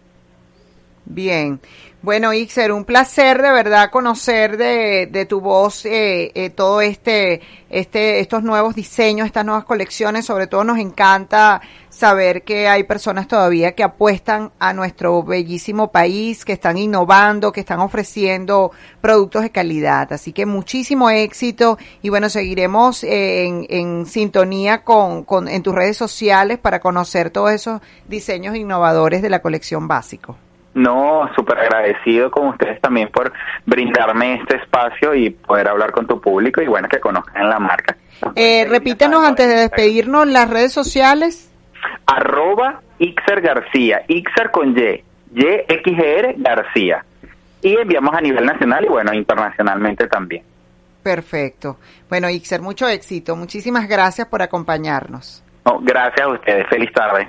Bien. 1.14 1.60
Bueno, 2.02 2.34
Ixer, 2.34 2.72
un 2.72 2.86
placer 2.86 3.42
de 3.42 3.52
verdad 3.52 3.92
conocer 3.92 4.56
de, 4.58 5.08
de 5.12 5.26
tu 5.26 5.42
voz 5.42 5.86
eh, 5.86 6.32
eh, 6.34 6.50
todo 6.50 6.80
este, 6.82 7.42
este, 7.70 8.22
estos 8.22 8.44
nuevos 8.44 8.74
diseños, 8.76 9.28
estas 9.28 9.46
nuevas 9.46 9.66
colecciones. 9.66 10.26
Sobre 10.26 10.48
todo 10.48 10.64
nos 10.64 10.80
encanta 10.80 11.62
saber 11.90 12.44
que 12.44 12.70
hay 12.70 12.86
personas 12.86 13.28
todavía 13.28 13.74
que 13.74 13.84
apuestan 13.84 14.52
a 14.58 14.74
nuestro 14.74 15.22
bellísimo 15.22 15.92
país, 15.92 16.46
que 16.46 16.54
están 16.54 16.78
innovando, 16.78 17.52
que 17.52 17.60
están 17.60 17.82
ofreciendo 17.82 18.72
productos 19.02 19.44
de 19.44 19.52
calidad. 19.52 20.12
Así 20.14 20.32
que 20.32 20.46
muchísimo 20.46 21.10
éxito 21.10 21.78
y 22.02 22.10
bueno, 22.10 22.30
seguiremos 22.30 23.04
eh, 23.04 23.46
en, 23.70 24.06
sintonía 24.06 24.86
con, 24.86 25.24
con, 25.26 25.50
en 25.50 25.62
tus 25.62 25.76
redes 25.76 25.98
sociales 25.98 26.58
para 26.58 26.80
conocer 26.80 27.32
todos 27.32 27.52
esos 27.52 27.82
diseños 28.08 28.56
innovadores 28.56 29.22
de 29.22 29.30
la 29.30 29.42
colección 29.42 29.90
básico. 29.90 30.38
No, 30.74 31.30
súper 31.36 31.60
agradecido 31.60 32.32
con 32.32 32.48
ustedes 32.48 32.80
también 32.80 33.10
por 33.10 33.34
brindarme 33.66 34.36
este 34.36 34.56
espacio 34.56 35.14
y 35.14 35.30
poder 35.30 35.68
hablar 35.68 35.92
con 35.92 36.08
tu 36.08 36.22
público 36.22 36.62
y 36.62 36.68
bueno, 36.68 36.88
que 36.88 37.00
conozcan 37.00 37.50
la 37.50 37.60
marca. 37.60 37.98
Eh, 38.36 38.66
repítenos 38.70 39.24
antes 39.24 39.48
de 39.48 39.56
despedirnos 39.56 40.28
las 40.28 40.50
redes 40.50 40.72
sociales. 40.72 41.52
Arroba 42.06 42.82
Ixer 43.00 43.42
García, 43.42 44.04
Ixer 44.08 44.52
con 44.52 44.78
Y, 44.78 45.04
YXR 45.34 46.36
García. 46.38 47.04
Y 47.62 47.76
enviamos 47.76 48.16
a 48.16 48.22
nivel 48.22 48.46
nacional 48.46 48.86
y 48.86 48.88
bueno, 48.88 49.14
internacionalmente 49.14 50.08
también. 50.08 50.44
Perfecto. 51.04 51.78
Bueno, 52.10 52.30
Ixer, 52.30 52.62
mucho 52.62 52.88
éxito. 52.88 53.36
Muchísimas 53.36 53.88
gracias 53.88 54.28
por 54.28 54.42
acompañarnos. 54.42 55.44
gracias 55.82 56.22
a 56.22 56.30
ustedes. 56.30 56.68
Feliz 56.68 56.92
tarde. 56.94 57.28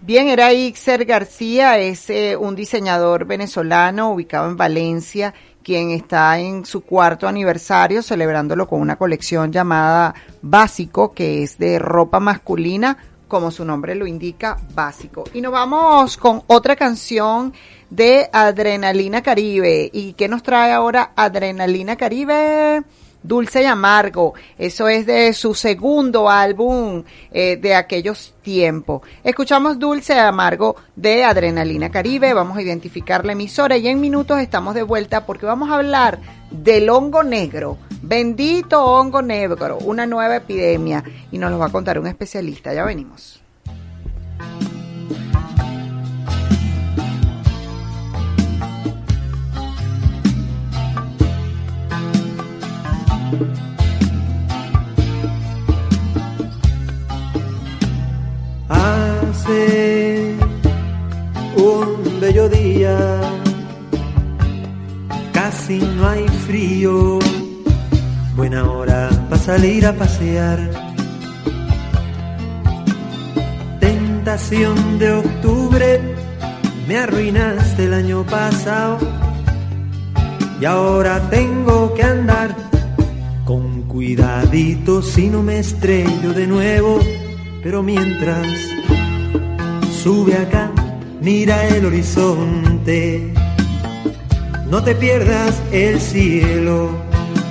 Bien, 0.00 0.28
era 0.28 0.52
Ixer 0.52 1.04
García, 1.04 1.78
es 1.78 2.08
eh, 2.08 2.36
un 2.36 2.54
diseñador 2.54 3.24
venezolano 3.26 4.12
ubicado 4.12 4.48
en 4.48 4.56
Valencia, 4.56 5.34
quien 5.62 5.90
está 5.90 6.38
en 6.38 6.64
su 6.64 6.82
cuarto 6.82 7.26
aniversario 7.26 8.02
celebrándolo 8.02 8.68
con 8.68 8.80
una 8.80 8.96
colección 8.96 9.52
llamada 9.52 10.14
Básico, 10.40 11.12
que 11.12 11.42
es 11.42 11.58
de 11.58 11.78
ropa 11.78 12.20
masculina, 12.20 12.96
como 13.26 13.50
su 13.50 13.64
nombre 13.64 13.94
lo 13.94 14.06
indica, 14.06 14.56
básico. 14.72 15.24
Y 15.34 15.40
nos 15.40 15.52
vamos 15.52 16.16
con 16.16 16.42
otra 16.46 16.76
canción 16.76 17.52
de 17.90 18.30
Adrenalina 18.32 19.22
Caribe. 19.22 19.90
¿Y 19.92 20.14
qué 20.14 20.28
nos 20.28 20.42
trae 20.42 20.72
ahora 20.72 21.12
Adrenalina 21.16 21.96
Caribe? 21.96 22.82
Dulce 23.22 23.62
y 23.62 23.66
Amargo. 23.66 24.34
Eso 24.58 24.88
es 24.88 25.06
de 25.06 25.32
su 25.32 25.54
segundo 25.54 26.28
álbum 26.28 27.04
eh, 27.30 27.56
de 27.56 27.74
aquellos 27.74 28.34
tiempos. 28.42 29.02
Escuchamos 29.24 29.78
Dulce 29.78 30.14
y 30.14 30.18
Amargo 30.18 30.76
de 30.96 31.24
Adrenalina 31.24 31.90
Caribe. 31.90 32.32
Vamos 32.32 32.56
a 32.56 32.62
identificar 32.62 33.24
la 33.24 33.32
emisora 33.32 33.76
y 33.76 33.88
en 33.88 34.00
minutos 34.00 34.40
estamos 34.40 34.74
de 34.74 34.82
vuelta 34.82 35.26
porque 35.26 35.46
vamos 35.46 35.70
a 35.70 35.74
hablar 35.74 36.18
del 36.50 36.88
hongo 36.88 37.22
negro. 37.22 37.78
Bendito 38.02 38.84
hongo 38.84 39.22
negro, 39.22 39.78
una 39.78 40.06
nueva 40.06 40.36
epidemia. 40.36 41.02
Y 41.30 41.38
nos 41.38 41.50
lo 41.50 41.58
va 41.58 41.66
a 41.66 41.72
contar 41.72 41.98
un 41.98 42.06
especialista. 42.06 42.72
Ya 42.72 42.84
venimos. 42.84 43.42
Un 61.56 62.20
bello 62.20 62.50
día, 62.50 63.18
casi 65.32 65.78
no 65.78 66.06
hay 66.06 66.28
frío, 66.46 67.18
buena 68.36 68.70
hora 68.70 69.08
para 69.30 69.40
salir 69.40 69.86
a 69.86 69.94
pasear. 69.94 70.58
Tentación 73.80 74.98
de 74.98 75.12
octubre, 75.12 76.00
me 76.86 76.98
arruinaste 76.98 77.84
el 77.84 77.94
año 77.94 78.24
pasado. 78.24 78.98
Y 80.60 80.66
ahora 80.66 81.30
tengo 81.30 81.94
que 81.94 82.02
andar 82.02 82.54
con 83.46 83.84
cuidadito 83.84 85.00
si 85.00 85.30
no 85.30 85.42
me 85.42 85.60
estrello 85.60 86.34
de 86.34 86.46
nuevo, 86.46 86.98
pero 87.62 87.82
mientras 87.82 88.46
Sube 90.08 90.34
acá, 90.34 90.72
mira 91.20 91.68
el 91.68 91.84
horizonte. 91.84 93.30
No 94.70 94.82
te 94.82 94.94
pierdas 94.94 95.60
el 95.70 96.00
cielo. 96.00 96.88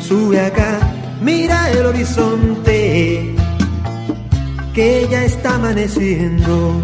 Sube 0.02 0.40
acá, 0.44 0.80
mira 1.22 1.70
el 1.70 1.86
horizonte. 1.86 3.36
Que 4.74 5.08
ya 5.08 5.24
está 5.24 5.54
amaneciendo. 5.54 6.82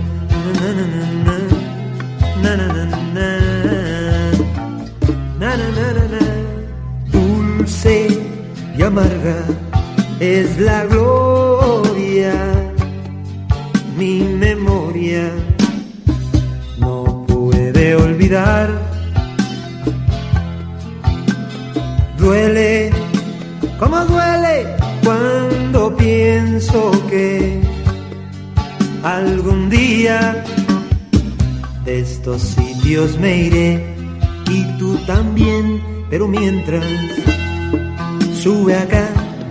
Dulce 7.11 8.21
y 8.77 8.81
amarga 8.83 9.43
es 10.19 10.59
la 10.59 10.85
gloria, 10.85 12.35
mi 13.97 14.19
memoria 14.19 15.31
puede 17.83 17.95
olvidar. 17.95 18.69
Duele, 22.17 22.91
como 23.77 23.97
duele 24.05 24.75
cuando 25.03 25.95
pienso 25.97 26.91
que 27.09 27.59
algún 29.03 29.69
día 29.69 30.43
de 31.83 31.99
estos 31.99 32.41
sitios 32.41 33.19
me 33.19 33.37
iré 33.37 33.85
y 34.49 34.63
tú 34.79 34.95
también, 35.05 35.81
pero 36.09 36.27
mientras 36.27 36.85
Sube 38.41 38.77
acá, 38.77 39.07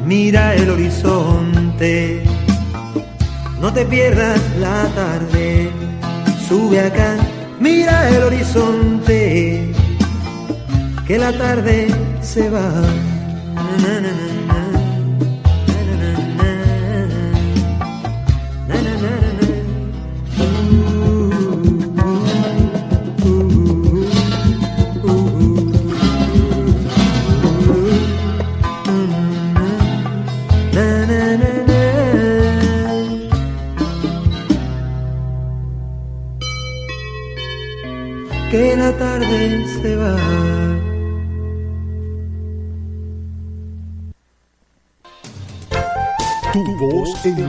mira 0.07 0.55
el 0.55 0.71
horizonte. 0.71 2.23
No 3.61 3.73
te 3.73 3.85
pierdas 3.87 4.41
la 4.59 4.87
tarde. 4.95 5.71
Sube 6.47 6.79
acá, 6.81 7.17
mira 7.63 8.11
el 8.11 8.23
horizonte. 8.25 9.73
Que 11.07 11.19
la 11.19 11.33
tarde 11.33 11.89
se 12.21 12.51
va. 12.51 12.69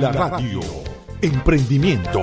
La 0.04 0.12
radio. 0.12 0.60
Emprendimiento, 1.22 2.20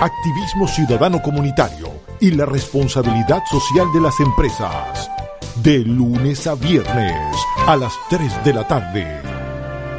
activismo 0.00 0.66
ciudadano 0.66 1.22
comunitario 1.22 1.88
y 2.18 2.32
la 2.32 2.46
responsabilidad 2.46 3.42
social 3.48 3.86
de 3.94 4.00
las 4.00 4.18
empresas. 4.18 5.08
De 5.62 5.78
lunes 5.78 6.48
a 6.48 6.56
viernes 6.56 7.36
a 7.66 7.76
las 7.76 7.92
3 8.10 8.44
de 8.44 8.52
la 8.52 8.66
tarde. 8.66 9.06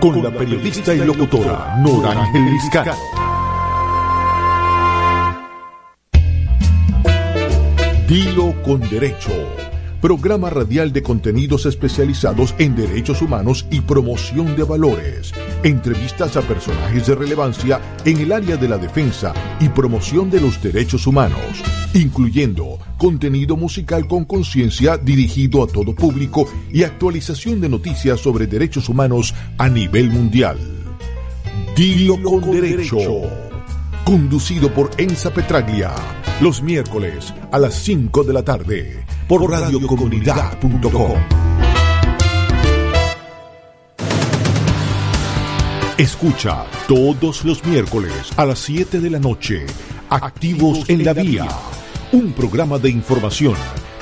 Con 0.02 0.22
la 0.22 0.32
periodista 0.32 0.94
y 0.94 0.98
locutora 0.98 1.78
Nora 1.78 2.12
Ángel 2.12 2.46
Liscano. 2.46 2.94
Dilo 8.06 8.54
con 8.64 8.82
Derecho. 8.90 9.32
Programa 10.02 10.50
radial 10.50 10.92
de 10.92 11.02
contenidos 11.02 11.66
especializados 11.66 12.54
en 12.58 12.76
derechos 12.76 13.22
humanos 13.22 13.66
y 13.72 13.80
promoción 13.80 14.58
de 14.58 14.64
valores. 14.64 15.34
Entrevistas 15.64 16.36
a 16.36 16.42
personajes 16.42 17.08
de 17.08 17.16
relevancia 17.16 17.80
en 18.04 18.18
el 18.18 18.34
área 18.34 18.58
de 18.58 18.68
la 18.68 18.78
defensa 18.78 19.34
y 19.62 19.70
promoción 19.70 20.30
de 20.30 20.42
los 20.42 20.62
derechos 20.62 21.08
humanos, 21.08 21.64
incluyendo 21.94 22.80
contenido 22.98 23.56
musical 23.56 24.06
con 24.06 24.26
conciencia 24.26 24.98
dirigido 24.98 25.64
a 25.64 25.68
todo 25.68 25.96
público 25.96 26.50
y 26.70 26.84
actualización 26.84 27.62
de 27.62 27.70
noticias 27.70 28.20
sobre 28.20 28.46
derechos 28.46 28.90
humanos 28.90 29.34
a 29.58 29.70
nivel 29.70 30.10
mundial. 30.10 30.58
Dilo 31.78 32.22
con 32.22 32.52
Derecho. 32.52 32.98
Conducido 34.04 34.74
por 34.74 34.92
Enza 34.98 35.34
Petraglia. 35.34 35.96
Los 36.42 36.62
miércoles 36.62 37.34
a 37.54 37.58
las 37.58 37.76
5 37.76 38.26
de 38.26 38.34
la 38.34 38.44
tarde 38.44 39.06
por 39.30 39.50
radiocomunidad.com. 39.50 41.53
Escucha 45.98 46.66
todos 46.88 47.46
los 47.46 47.64
miércoles 47.66 48.32
a 48.36 48.48
las 48.48 48.58
7 48.60 49.00
de 49.00 49.12
la 49.12 49.20
noche. 49.20 49.68
Activos 50.10 50.90
en 50.90 51.06
la 51.06 51.14
Vía. 51.14 51.48
Un 52.12 52.34
programa 52.34 52.80
de 52.80 52.90
información, 52.90 53.54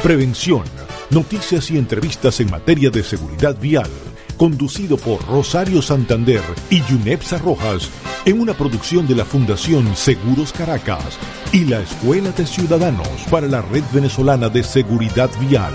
prevención, 0.02 0.64
noticias 1.10 1.70
y 1.70 1.78
entrevistas 1.78 2.40
en 2.40 2.50
materia 2.50 2.90
de 2.92 3.04
seguridad 3.04 3.58
vial. 3.60 3.90
Conducido 4.38 4.96
por 4.96 5.22
Rosario 5.28 5.82
Santander 5.82 6.42
y 6.70 6.82
Yunepsa 6.84 7.38
Rojas 7.40 7.90
en 8.24 8.40
una 8.40 8.54
producción 8.54 9.06
de 9.06 9.16
la 9.16 9.26
Fundación 9.26 9.94
Seguros 9.94 10.54
Caracas 10.54 11.20
y 11.52 11.66
la 11.66 11.82
Escuela 11.82 12.32
de 12.32 12.48
Ciudadanos 12.48 13.10
para 13.30 13.48
la 13.48 13.62
Red 13.64 13.84
Venezolana 13.92 14.48
de 14.48 14.64
Seguridad 14.64 15.30
Vial. 15.42 15.74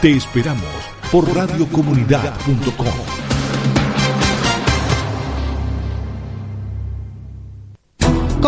Te 0.00 0.12
esperamos 0.12 0.62
por 1.10 1.28
radiocomunidad.com. 1.34 3.37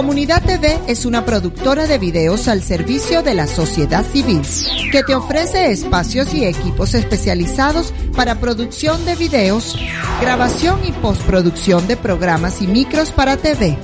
Comunidad 0.01 0.43
TV 0.43 0.81
es 0.87 1.05
una 1.05 1.27
productora 1.27 1.87
de 1.87 1.99
videos 1.99 2.49
al 2.49 2.63
servicio 2.63 3.23
de 3.23 3.35
la 3.35 3.47
sociedad 3.47 4.03
civil 4.03 4.41
que 4.91 5.03
te 5.03 5.15
ofrece 5.15 5.71
espacios 5.71 6.33
y 6.33 6.47
equipos 6.47 6.95
especializados 6.95 7.93
para 8.17 8.41
producción 8.41 9.05
de 9.05 9.15
videos, 9.15 9.77
grabación 10.23 10.81
y 10.87 10.93
postproducción 10.93 11.87
de 11.87 11.99
programas 11.99 12.63
y 12.63 12.67
micros 12.67 13.13
para 13.13 13.37
TV, 13.37 13.77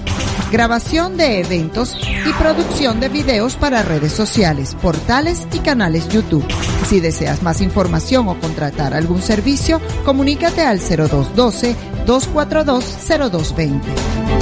grabación 0.50 1.18
de 1.18 1.40
eventos 1.40 1.94
y 2.00 2.32
producción 2.42 2.98
de 2.98 3.10
videos 3.10 3.56
para 3.56 3.82
redes 3.82 4.12
sociales, 4.12 4.74
portales 4.80 5.46
y 5.52 5.58
canales 5.58 6.08
YouTube. 6.08 6.46
Si 6.86 6.98
deseas 6.98 7.42
más 7.42 7.60
información 7.60 8.26
o 8.28 8.40
contratar 8.40 8.94
algún 8.94 9.20
servicio, 9.20 9.82
comunícate 10.06 10.62
al 10.62 10.78
0212 10.78 11.76
242 12.06 13.30
0220. 13.30 14.35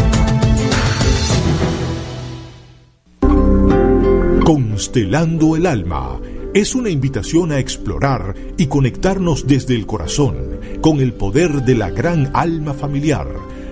Constelando 4.75 5.55
el 5.55 5.67
alma 5.67 6.19
es 6.53 6.75
una 6.75 6.91
invitación 6.91 7.53
a 7.53 7.61
explorar 7.61 8.35
y 8.57 8.67
conectarnos 8.67 9.47
desde 9.47 9.77
el 9.77 9.87
corazón 9.87 10.59
con 10.81 10.99
el 10.99 11.13
poder 11.13 11.63
de 11.63 11.77
la 11.77 11.91
gran 11.91 12.33
alma 12.35 12.75
familiar, 12.75 13.29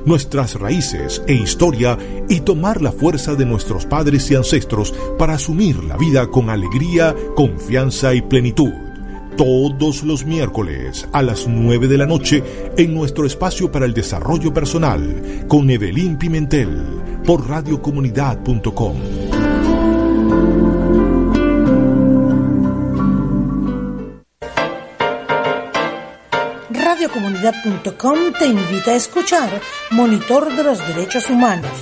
nuestras 0.07 0.55
raíces 0.55 1.21
e 1.27 1.35
historia 1.35 1.99
y 2.29 2.43
tomar 2.43 2.81
la 2.81 2.93
fuerza 2.93 3.35
de 3.35 3.45
nuestros 3.45 3.85
padres 3.85 4.31
y 4.31 4.37
ancestros 4.37 4.95
para 5.19 5.35
asumir 5.35 5.83
la 5.83 5.97
vida 5.97 6.29
con 6.29 6.51
alegría, 6.51 7.17
confianza 7.35 8.15
y 8.15 8.23
plenitud 8.23 8.71
todos 9.37 10.05
los 10.05 10.25
miércoles 10.25 11.09
a 11.12 11.23
las 11.23 11.49
9 11.49 11.88
de 11.88 11.99
la 11.99 12.07
noche 12.07 12.45
en 12.77 12.95
nuestro 12.95 13.27
espacio 13.27 13.73
para 13.73 13.87
el 13.87 13.95
desarrollo 13.95 14.55
personal 14.55 15.47
con 15.49 15.69
Evelyn 15.69 16.17
Pimentel 16.17 16.79
por 17.25 17.49
radiocomunidad.com. 17.49 19.52
Radiocomunidad.com 27.42 28.33
te 28.38 28.46
invita 28.46 28.92
a 28.92 28.94
escuchar 28.94 29.61
Monitor 29.90 30.55
de 30.55 30.62
los 30.62 30.78
Derechos 30.87 31.28
Humanos, 31.28 31.72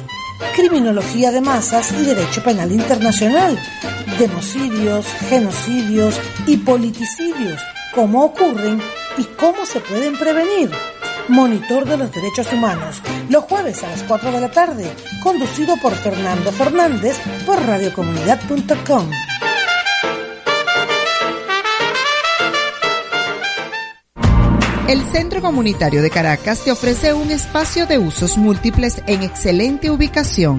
Criminología 0.56 1.30
de 1.30 1.42
Masas 1.42 1.92
y 1.92 2.04
Derecho 2.04 2.42
Penal 2.42 2.72
Internacional 2.72 3.58
democidios, 4.18 5.06
genocidios 5.28 6.20
y 6.46 6.58
politicidios, 6.58 7.60
cómo 7.94 8.24
ocurren 8.24 8.80
y 9.16 9.24
cómo 9.24 9.64
se 9.64 9.80
pueden 9.80 10.18
prevenir. 10.18 10.70
Monitor 11.28 11.86
de 11.86 11.96
los 11.96 12.12
Derechos 12.12 12.52
Humanos, 12.52 13.00
los 13.28 13.44
jueves 13.44 13.82
a 13.82 13.88
las 13.88 14.02
4 14.02 14.32
de 14.32 14.40
la 14.40 14.50
tarde, 14.50 14.90
conducido 15.22 15.76
por 15.76 15.94
Fernando 15.94 16.52
Fernández 16.52 17.16
por 17.46 17.64
radiocomunidad.com. 17.64 19.10
El 24.90 25.05
Centro 25.12 25.40
Comunitario 25.40 26.03
de 26.03 26.11
Caracas 26.11 26.64
te 26.64 26.72
ofrece 26.72 27.14
un 27.14 27.31
espacio 27.31 27.87
de 27.87 27.96
usos 27.96 28.37
múltiples 28.37 29.00
en 29.07 29.22
excelente 29.22 29.88
ubicación. 29.88 30.59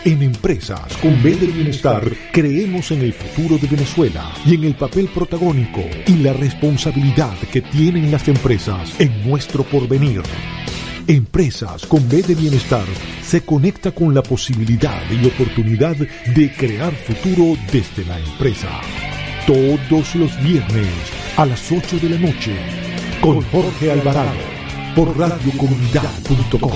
En 0.05 0.23
Empresas 0.23 0.95
con 0.97 1.21
B 1.21 1.35
de 1.35 1.47
Bienestar 1.47 2.01
creemos 2.31 2.89
en 2.91 3.01
el 3.01 3.13
futuro 3.13 3.57
de 3.57 3.67
Venezuela 3.67 4.31
y 4.45 4.55
en 4.55 4.63
el 4.63 4.75
papel 4.75 5.09
protagónico 5.13 5.81
y 6.07 6.13
la 6.13 6.33
responsabilidad 6.33 7.37
que 7.51 7.61
tienen 7.61 8.09
las 8.09 8.27
empresas 8.27 8.95
en 8.99 9.29
nuestro 9.29 9.63
porvenir. 9.63 10.23
Empresas 11.09 11.87
con 11.87 12.07
B 12.07 12.21
de 12.21 12.35
Bienestar 12.35 12.85
se 13.23 13.41
conecta 13.41 13.91
con 13.91 14.13
la 14.13 14.21
posibilidad 14.21 15.01
y 15.09 15.25
oportunidad 15.25 15.95
de 15.95 16.53
crear 16.53 16.93
futuro 16.93 17.57
desde 17.71 18.05
la 18.05 18.19
empresa. 18.19 18.69
Todos 19.47 20.13
los 20.13 20.43
viernes 20.43 20.93
a 21.35 21.47
las 21.47 21.71
8 21.71 21.97
de 21.99 22.09
la 22.09 22.17
noche 22.19 22.55
con 23.21 23.41
Jorge 23.41 23.91
Alvarado 23.91 24.37
por 24.95 25.17
radiocomunidad.com. 25.17 26.71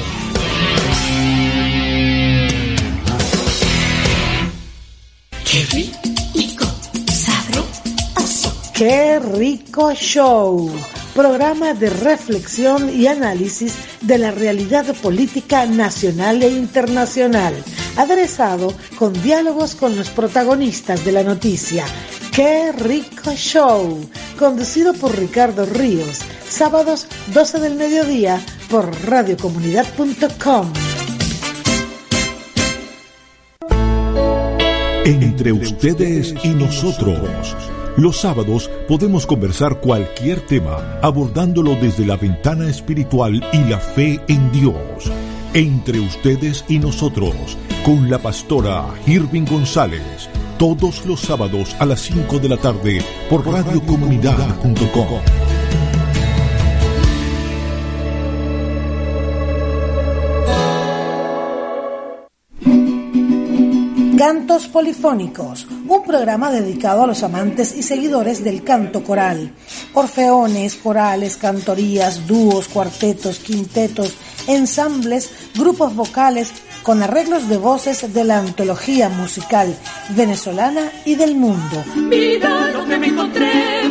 ¡Qué 5.45 5.93
rico! 6.33 6.65
¡Sabroso! 7.05 8.71
¡Qué 8.73 9.19
rico 9.19 9.93
show! 9.93 10.71
Programa 11.13 11.75
de 11.75 11.91
reflexión 11.91 12.89
y 12.89 13.05
análisis 13.05 13.75
de 14.01 14.17
la 14.17 14.31
realidad 14.31 14.95
política 14.95 15.67
nacional 15.67 16.41
e 16.41 16.49
internacional, 16.49 17.53
aderezado 17.97 18.73
con 18.97 19.13
diálogos 19.21 19.75
con 19.75 19.95
los 19.95 20.09
protagonistas 20.09 21.05
de 21.05 21.11
la 21.11 21.23
noticia. 21.23 21.85
¡Qué 22.31 22.71
rico 22.71 23.31
show! 23.35 23.99
Conducido 24.39 24.93
por 24.93 25.15
Ricardo 25.15 25.67
Ríos, 25.67 26.21
sábados 26.49 27.05
12 27.27 27.59
del 27.59 27.75
mediodía 27.75 28.43
por 28.71 28.89
radiocomunidad.com. 29.05 30.73
Entre 35.05 35.51
ustedes 35.51 36.33
y 36.43 36.49
nosotros. 36.49 37.55
Los 37.95 38.21
sábados 38.21 38.71
podemos 38.87 39.27
conversar 39.27 39.79
cualquier 39.79 40.41
tema 40.41 40.99
abordándolo 41.03 41.75
desde 41.75 42.07
la 42.07 42.17
ventana 42.17 42.67
espiritual 42.67 43.47
y 43.53 43.69
la 43.69 43.77
fe 43.77 44.19
en 44.27 44.51
Dios. 44.51 45.11
Entre 45.53 45.99
ustedes 45.99 46.65
y 46.67 46.79
nosotros, 46.79 47.35
con 47.85 48.09
la 48.09 48.17
pastora 48.17 48.87
Irving 49.05 49.45
González, 49.45 50.27
todos 50.57 51.05
los 51.05 51.19
sábados 51.19 51.75
a 51.77 51.85
las 51.85 52.01
5 52.01 52.39
de 52.39 52.49
la 52.49 52.57
tarde 52.57 52.99
por 53.29 53.45
radiocomunidad.com. 53.45 55.52
Cantos 64.25 64.69
Polifónicos, 64.69 65.67
un 65.85 66.01
programa 66.05 66.49
dedicado 66.49 67.03
a 67.03 67.07
los 67.07 67.23
amantes 67.23 67.75
y 67.75 67.83
seguidores 67.83 68.41
del 68.41 68.63
canto 68.63 69.03
coral. 69.03 69.51
Orfeones, 69.93 70.75
corales, 70.75 71.35
cantorías, 71.35 72.25
dúos, 72.25 72.69
cuartetos, 72.69 73.39
quintetos, 73.39 74.15
ensambles, 74.47 75.29
grupos 75.53 75.93
vocales 75.93 76.53
con 76.83 77.03
arreglos 77.03 77.49
de 77.49 77.57
voces 77.57 78.13
de 78.13 78.23
la 78.23 78.39
antología 78.39 79.09
musical 79.09 79.75
venezolana 80.15 80.89
y 81.03 81.15
del 81.15 81.35
mundo. 81.35 81.83
Lo 82.71 82.85
que 82.85 82.97
me 82.97 83.07
encontré. 83.07 83.82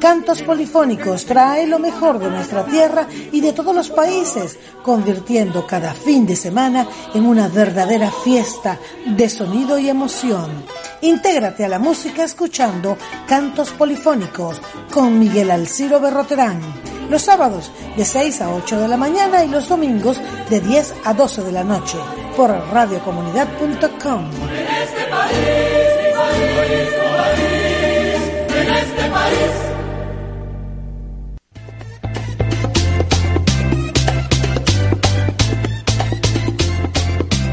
Cantos 0.00 0.42
Polifónicos 0.42 1.24
trae 1.24 1.66
lo 1.66 1.78
mejor 1.78 2.18
de 2.18 2.30
nuestra 2.30 2.64
tierra 2.64 3.06
y 3.30 3.40
de 3.40 3.52
todos 3.52 3.74
los 3.74 3.90
países, 3.90 4.58
convirtiendo 4.82 5.66
cada 5.66 5.94
fin 5.94 6.26
de 6.26 6.34
semana 6.36 6.86
en 7.14 7.26
una 7.26 7.48
verdadera 7.48 8.10
fiesta 8.10 8.78
de 9.06 9.28
sonido 9.28 9.78
y 9.78 9.88
emoción. 9.88 10.64
Intégrate 11.02 11.64
a 11.64 11.68
la 11.68 11.78
música 11.78 12.24
escuchando 12.24 12.96
Cantos 13.26 13.70
Polifónicos 13.70 14.60
con 14.92 15.18
Miguel 15.18 15.50
Alciro 15.50 16.00
Berroterán. 16.00 16.60
Los 17.08 17.22
sábados 17.22 17.70
de 17.96 18.04
6 18.04 18.40
a 18.42 18.54
8 18.54 18.80
de 18.80 18.88
la 18.88 18.96
mañana 18.96 19.44
y 19.44 19.48
los 19.48 19.68
domingos 19.68 20.20
de 20.48 20.60
10 20.60 20.94
a 21.04 21.14
12 21.14 21.42
de 21.42 21.52
la 21.52 21.64
noche 21.64 21.98
por 22.36 22.50
radiocomunidad.com. 22.50 24.30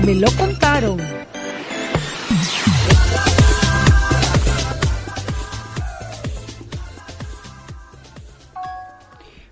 Me 0.07 0.15
lo 0.15 0.31
contaron. 0.37 0.97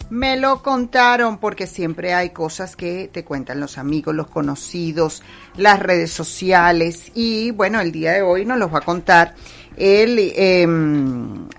Me 0.10 0.38
lo 0.38 0.64
contaron 0.64 1.40
porque 1.40 1.68
siempre 1.68 2.14
hay 2.14 2.30
cosas 2.30 2.78
que 2.78 3.10
te 3.12 3.26
cuentan 3.26 3.60
los 3.60 3.78
amigos, 3.78 4.16
los 4.16 4.28
conocidos, 4.28 5.24
las 5.58 5.78
redes 5.80 6.12
sociales 6.12 7.12
y 7.16 7.52
bueno, 7.52 7.82
el 7.82 7.92
día 7.92 8.14
de 8.14 8.22
hoy 8.22 8.46
nos 8.46 8.58
los 8.58 8.74
va 8.74 8.78
a 8.78 8.82
contar 8.82 9.36
el 9.78 10.18
eh, 10.20 10.68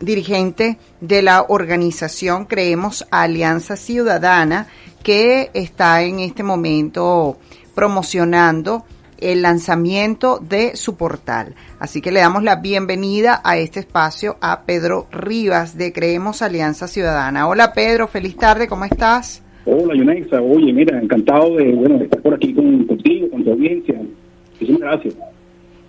dirigente 0.01 0.79
de 1.01 1.23
la 1.23 1.45
organización 1.49 2.47
Creemos 2.47 3.07
Alianza 3.11 3.77
Ciudadana 3.77 4.67
que 5.03 5.51
está 5.55 6.03
en 6.03 6.21
este 6.21 6.43
momento 6.43 7.39
promocionando 7.75 8.85
el 9.19 9.43
lanzamiento 9.43 10.39
de 10.39 10.77
su 10.77 10.97
portal. 10.97 11.55
Así 11.79 12.01
que 12.01 12.11
le 12.11 12.21
damos 12.21 12.43
la 12.43 12.57
bienvenida 12.57 13.41
a 13.45 13.57
este 13.57 13.81
espacio 13.81 14.37
a 14.41 14.63
Pedro 14.63 15.07
Rivas 15.13 15.79
de 15.79 15.93
Creemos 15.93 16.43
Alianza 16.43 16.89
Ciudadana. 16.89 17.49
Hola 17.49 17.73
Pedro, 17.73 18.09
feliz 18.09 18.37
tarde, 18.37 18.67
¿cómo 18.67 18.85
estás? 18.85 19.43
Hola 19.65 19.95
Yonexa, 19.95 20.41
oye, 20.41 20.73
mira, 20.73 21.01
encantado 21.01 21.57
de, 21.57 21.73
bueno, 21.73 21.99
de 21.99 22.05
estar 22.05 22.21
por 22.21 22.35
aquí 22.35 22.55
con, 22.55 22.85
contigo, 22.87 23.31
con 23.31 23.45
tu 23.45 23.51
audiencia. 23.53 24.01
Muchísimas 24.53 24.81
gracias. 24.81 25.15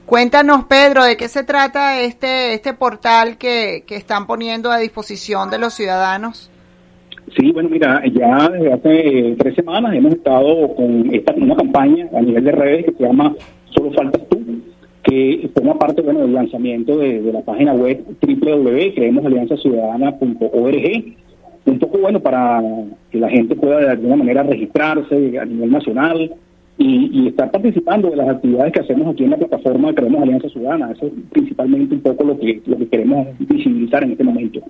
Cuéntanos, 0.07 0.63
Pedro, 0.69 1.03
de 1.03 1.17
qué 1.17 1.27
se 1.27 1.43
trata 1.43 1.99
este, 1.99 2.53
este 2.53 2.73
portal 2.73 3.37
que, 3.37 3.83
que 3.85 3.97
están 3.97 4.25
poniendo 4.25 4.71
a 4.71 4.77
disposición 4.77 5.49
de 5.49 5.59
los 5.59 5.73
ciudadanos. 5.73 6.49
Sí, 7.35 7.51
bueno, 7.51 7.67
mira, 7.67 8.01
ya 8.13 8.47
desde 8.47 8.71
hace 8.71 9.35
tres 9.37 9.55
semanas 9.55 9.93
hemos 9.93 10.13
estado 10.13 10.73
con 10.75 11.13
esta 11.13 11.33
una 11.33 11.57
campaña 11.57 12.07
a 12.15 12.21
nivel 12.21 12.45
de 12.45 12.53
redes 12.53 12.85
que 12.85 12.93
se 12.93 13.03
llama 13.03 13.35
Solo 13.71 13.91
Faltas 13.91 14.21
Tú, 14.29 14.39
que 15.03 15.49
forma 15.53 15.77
parte 15.77 16.01
bueno, 16.01 16.21
del 16.21 16.33
lanzamiento 16.33 16.99
de, 16.99 17.19
la 17.23 17.41
página 17.41 17.73
web 17.73 18.01
www.creemosalianzaciudadana.org, 18.21 21.15
un 21.65 21.79
poco 21.79 21.97
bueno 21.97 22.21
para 22.21 22.63
que 23.11 23.17
la 23.17 23.29
gente 23.29 23.57
pueda 23.57 23.79
de 23.79 23.89
alguna 23.89 24.15
manera 24.15 24.43
registrarse 24.43 25.37
a 25.37 25.43
nivel 25.43 25.69
nacional 25.69 26.33
y, 26.77 27.27
estar 27.27 27.51
participando 27.51 28.09
de 28.09 28.15
las 28.17 28.29
actividades 28.29 28.73
que 28.73 28.79
hacemos 28.81 29.13
aquí 29.13 29.23
en 29.23 29.31
la 29.31 29.37
plataforma 29.37 29.93
Creemos 29.93 30.21
Alianza 30.21 30.49
Ciudadana. 30.49 30.91
Eso 30.91 31.07
es 31.07 31.13
principalmente 31.31 31.95
un 31.95 32.01
poco 32.01 32.23
lo 32.23 32.39
que, 32.39 32.61
lo 32.65 32.77
que 32.77 32.87
queremos 32.87 33.27
visibilizar 33.39 34.03
en 34.03 34.11
este 34.11 34.23
momento. 34.23 34.61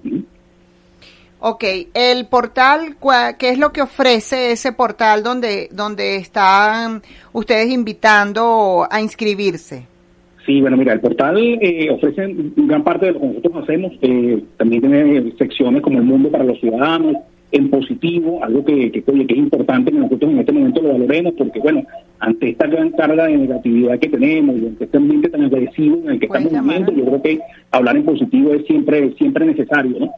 Ok, 1.39 1.63
el 1.93 2.25
portal, 2.27 2.95
¿qué 3.37 3.49
es 3.49 3.59
lo 3.59 3.71
que 3.71 3.81
ofrece 3.81 4.51
ese 4.51 4.71
portal 4.71 5.21
donde, 5.21 5.69
donde 5.71 6.15
están 6.15 7.01
ustedes 7.33 7.69
invitando 7.69 8.87
a 8.89 9.01
inscribirse? 9.01 9.85
Sí, 10.47 10.61
bueno, 10.61 10.77
mira, 10.77 10.93
el 10.93 11.01
portal 11.01 11.37
eh, 11.37 11.89
ofrece 11.91 12.25
gran 12.55 12.83
parte 12.83 13.07
de 13.07 13.11
lo 13.11 13.19
que 13.19 13.27
nosotros 13.27 13.63
hacemos. 13.63 13.91
Eh, 14.01 14.43
también 14.55 14.81
tiene 14.81 15.33
secciones 15.37 15.81
como 15.81 15.97
el 15.97 16.05
mundo 16.05 16.31
para 16.31 16.45
los 16.45 16.57
ciudadanos, 16.59 17.17
en 17.51 17.69
positivo, 17.69 18.43
algo 18.43 18.63
que, 18.65 18.91
que, 18.91 19.01
que 19.01 19.33
es 19.33 19.37
importante 19.37 19.91
que 19.91 19.97
nosotros 19.97 20.31
en 20.31 20.39
este 20.39 20.51
momento 20.51 20.81
lo 20.81 20.93
valoremos, 20.93 21.33
porque, 21.37 21.59
bueno, 21.59 21.83
ante 22.19 22.49
esta 22.49 22.67
gran 22.67 22.91
carga 22.91 23.25
de 23.25 23.37
negatividad 23.37 23.99
que 23.99 24.09
tenemos 24.09 24.57
y 24.57 24.67
ante 24.67 24.83
este 24.83 24.97
ambiente 24.97 25.29
tan 25.29 25.43
agresivo 25.43 25.97
en 26.03 26.09
el 26.11 26.19
que 26.19 26.25
estamos 26.25 26.51
viviendo, 26.51 26.91
yo 26.91 27.05
creo 27.05 27.21
que 27.21 27.39
hablar 27.71 27.95
en 27.97 28.03
positivo 28.03 28.53
es 28.53 28.65
siempre, 28.65 29.13
siempre 29.13 29.45
necesario, 29.45 29.97
¿no? 29.99 30.11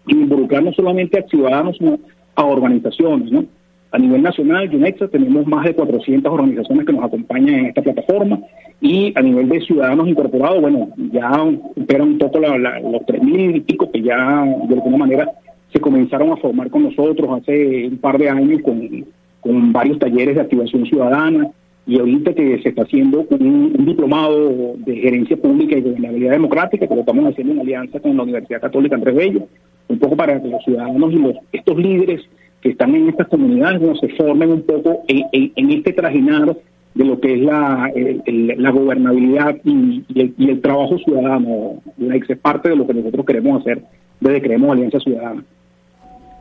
y 0.08 0.14
involucrar 0.14 0.64
no 0.64 0.74
solamente 0.74 1.20
a 1.20 1.28
ciudadanos, 1.28 1.78
sino 1.78 2.00
a 2.36 2.44
organizaciones, 2.44 3.32
¿no? 3.32 3.46
A 3.92 3.98
nivel 3.98 4.22
nacional, 4.22 4.70
UNEXA, 4.72 5.08
tenemos 5.08 5.48
más 5.48 5.66
de 5.66 5.74
400 5.74 6.32
organizaciones 6.32 6.86
que 6.86 6.94
nos 6.94 7.04
acompañan 7.04 7.56
en 7.56 7.66
esta 7.68 7.82
plataforma. 7.82 8.40
Y 8.82 9.12
a 9.16 9.22
nivel 9.22 9.50
de 9.50 9.62
ciudadanos 9.62 10.08
incorporados, 10.08 10.62
bueno, 10.62 10.90
ya 11.12 11.32
superan 11.76 12.10
un 12.10 12.18
poco 12.20 12.40
los 12.40 12.50
3.000 12.50 13.56
y 13.56 13.60
pico 13.62 13.92
que 13.92 14.02
ya 14.02 14.46
de 14.68 14.74
alguna 14.76 14.98
manera 14.98 15.32
se 15.74 15.80
comenzaron 15.80 16.32
a 16.32 16.38
formar 16.38 16.70
con 16.70 16.84
nosotros 16.84 17.42
hace 17.42 17.88
un 17.88 17.98
par 17.98 18.18
de 18.20 18.30
años 18.30 18.62
con, 18.62 19.06
con 19.42 19.74
varios 19.74 19.98
talleres 19.98 20.36
de 20.36 20.42
activación 20.42 20.86
ciudadana. 20.86 21.50
Y 21.88 21.98
ahorita 21.98 22.36
que 22.36 22.62
se 22.62 22.70
está 22.70 22.84
haciendo 22.84 23.26
un, 23.28 23.74
un, 23.76 23.86
diplomado 23.88 24.76
de 24.78 24.96
gerencia 24.98 25.36
pública 25.36 25.76
y 25.76 25.82
gobernabilidad 25.82 26.34
democrática, 26.34 26.86
que 26.86 26.94
lo 26.94 27.02
estamos 27.02 27.26
haciendo 27.26 27.54
en 27.54 27.62
alianza 27.62 28.00
con 28.00 28.16
la 28.16 28.22
Universidad 28.22 28.62
Católica 28.62 28.96
Andrés 28.96 29.16
Bello, 29.16 29.48
un 29.88 29.98
poco 29.98 30.16
para 30.16 30.40
que 30.40 30.48
los 30.48 30.64
ciudadanos 30.64 31.12
y 31.12 31.16
los, 31.16 31.36
estos 31.52 31.76
líderes 31.76 32.22
que 32.62 32.70
están 32.70 32.96
en 32.96 33.10
estas 33.10 33.28
comunidades 33.28 33.82
se 34.00 34.10
formen 34.10 34.52
un 34.52 34.64
poco 34.64 35.04
en, 35.08 35.72
este 35.72 35.94
trajinar 35.94 36.58
de 36.94 37.06
lo 37.06 37.20
que 37.20 37.36
es 37.36 37.40
la, 37.40 37.92
la 38.26 38.72
gobernabilidad 38.72 39.56
y, 39.64 40.04
el, 40.16 40.62
trabajo 40.62 40.98
ciudadano. 40.98 41.82
Es 41.98 42.38
parte 42.40 42.70
de 42.70 42.76
lo 42.76 42.86
que 42.86 42.94
nosotros 42.94 43.26
queremos 43.26 43.62
hacer 43.62 43.84
desde 44.20 44.42
Creemos 44.42 44.72
Alianza 44.72 45.00
Ciudadana. 45.00 45.44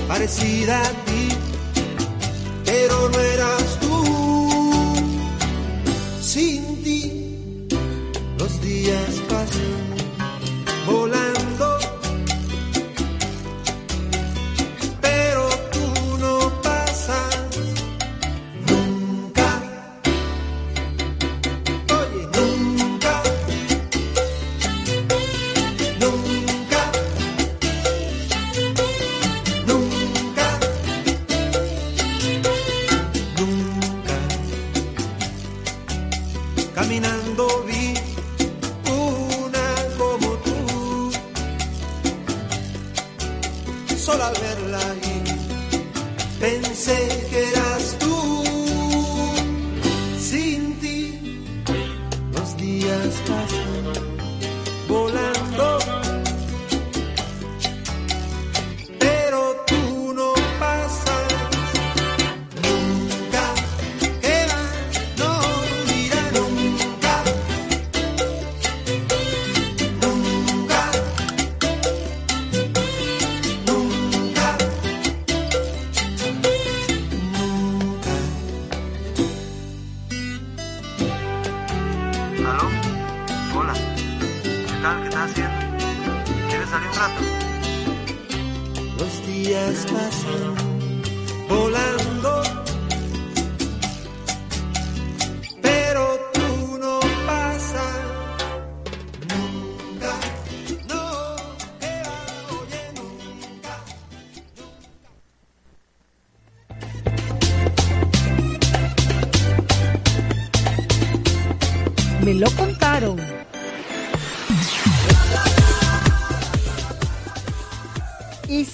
parecida 0.08 0.80
a 0.84 0.90
ti, 1.06 1.28
pero 2.66 3.10
no 3.10 3.20
eras 3.20 3.66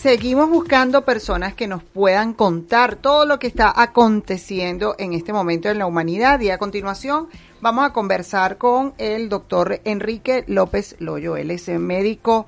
seguimos 0.04 0.50
buscando 0.50 1.06
personas 1.06 1.54
que 1.54 1.66
nos 1.66 1.82
puedan 1.82 2.34
contar 2.34 2.98
todo 2.98 3.26
lo 3.26 3.40
que 3.40 3.48
está 3.48 3.72
aconteciendo 3.74 4.96
en 5.00 5.14
este 5.14 5.32
momento 5.32 5.70
en 5.70 5.78
la 5.78 5.86
humanidad. 5.86 6.42
Y 6.42 6.50
a 6.50 6.58
continuación 6.58 7.30
vamos 7.62 7.86
a 7.86 7.94
conversar 7.94 8.58
con 8.58 8.94
el 8.98 9.30
doctor 9.30 9.80
Enrique 9.86 10.44
López 10.46 10.98
Loyo. 11.00 11.38
Él 11.38 11.52
es 11.52 11.70
médico 11.70 12.48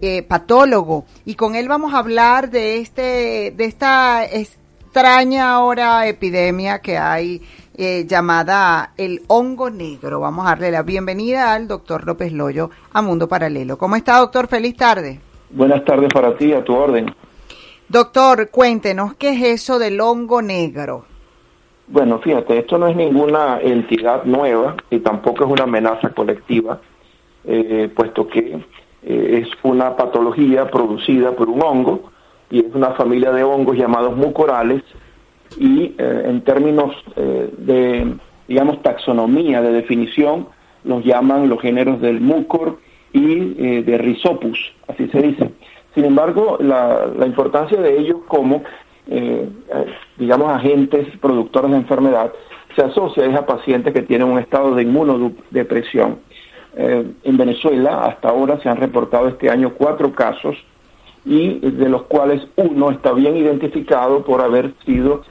eh, 0.00 0.24
patólogo 0.24 1.04
y 1.24 1.36
con 1.36 1.54
él 1.54 1.68
vamos 1.68 1.94
a 1.94 1.98
hablar 1.98 2.50
de 2.50 2.78
este 2.78 3.54
de 3.56 3.64
esta 3.64 4.24
extraña 4.24 5.52
ahora 5.52 6.04
epidemia 6.08 6.80
que 6.80 6.98
hay 6.98 7.42
eh, 7.76 8.06
llamada 8.08 8.92
el 8.96 9.22
hongo 9.28 9.70
negro. 9.70 10.18
Vamos 10.18 10.46
a 10.46 10.50
darle 10.50 10.72
la 10.72 10.82
bienvenida 10.82 11.52
al 11.52 11.68
doctor 11.68 12.04
López 12.04 12.32
Loyo 12.32 12.70
a 12.92 13.02
Mundo 13.02 13.28
Paralelo. 13.28 13.78
¿Cómo 13.78 13.94
está, 13.94 14.18
doctor? 14.18 14.48
Feliz 14.48 14.76
tarde. 14.76 15.27
Buenas 15.50 15.84
tardes 15.84 16.12
para 16.12 16.36
ti, 16.36 16.52
a 16.52 16.62
tu 16.62 16.74
orden. 16.74 17.14
Doctor, 17.88 18.50
cuéntenos 18.50 19.14
qué 19.14 19.30
es 19.30 19.42
eso 19.62 19.78
del 19.78 19.98
hongo 20.00 20.42
negro. 20.42 21.06
Bueno, 21.86 22.18
fíjate, 22.18 22.58
esto 22.58 22.76
no 22.76 22.86
es 22.86 22.94
ninguna 22.94 23.60
entidad 23.62 24.24
nueva 24.24 24.76
y 24.90 24.98
tampoco 24.98 25.44
es 25.44 25.50
una 25.50 25.64
amenaza 25.64 26.10
colectiva, 26.10 26.80
eh, 27.44 27.90
puesto 27.96 28.28
que 28.28 28.58
eh, 29.02 29.42
es 29.42 29.48
una 29.62 29.96
patología 29.96 30.70
producida 30.70 31.32
por 31.32 31.48
un 31.48 31.62
hongo 31.62 32.10
y 32.50 32.58
es 32.60 32.74
una 32.74 32.90
familia 32.90 33.32
de 33.32 33.42
hongos 33.42 33.78
llamados 33.78 34.14
mucorales 34.14 34.82
y 35.56 35.94
eh, 35.96 36.22
en 36.26 36.42
términos 36.42 36.94
de, 37.16 38.16
digamos, 38.46 38.82
taxonomía, 38.82 39.62
de 39.62 39.72
definición, 39.72 40.48
los 40.84 41.02
llaman 41.02 41.48
los 41.48 41.58
géneros 41.62 42.02
del 42.02 42.20
mucor 42.20 42.78
y 43.12 43.54
eh, 43.58 43.82
de 43.82 43.98
Rhizopus, 43.98 44.72
así 44.88 45.08
se 45.08 45.20
dice. 45.20 45.50
Sin 45.98 46.04
embargo, 46.04 46.58
la, 46.60 47.10
importancia 47.26 47.76
de 47.80 47.98
ellos 47.98 48.18
como, 48.28 48.62
eh, 49.08 49.48
eh, 49.74 49.86
digamos, 50.16 50.48
agentes 50.48 51.08
productores 51.20 51.72
de 51.72 51.76
enfermedad 51.78 52.32
se 52.76 52.82
asocia 52.82 53.26
es 53.26 53.34
a 53.34 53.44
pacientes 53.44 53.92
que 53.92 54.02
tienen 54.02 54.28
un 54.28 54.38
estado 54.38 54.76
de 54.76 54.82
inmunodepresión. 54.82 56.20
Eh, 56.76 57.04
en 57.24 57.36
Venezuela, 57.36 58.04
hasta 58.04 58.28
ahora 58.28 58.60
se 58.60 58.68
han 58.68 58.76
reportado 58.76 59.26
este 59.26 59.50
año 59.50 59.72
cuatro 59.76 60.12
casos 60.12 60.56
y 61.24 61.58
de 61.58 61.88
los 61.88 62.02
cuales 62.04 62.46
uno 62.54 62.92
está 62.92 63.12
bien 63.12 63.36
identificado 63.36 64.24
por 64.24 64.40
haber 64.40 64.74
sido 64.86 65.22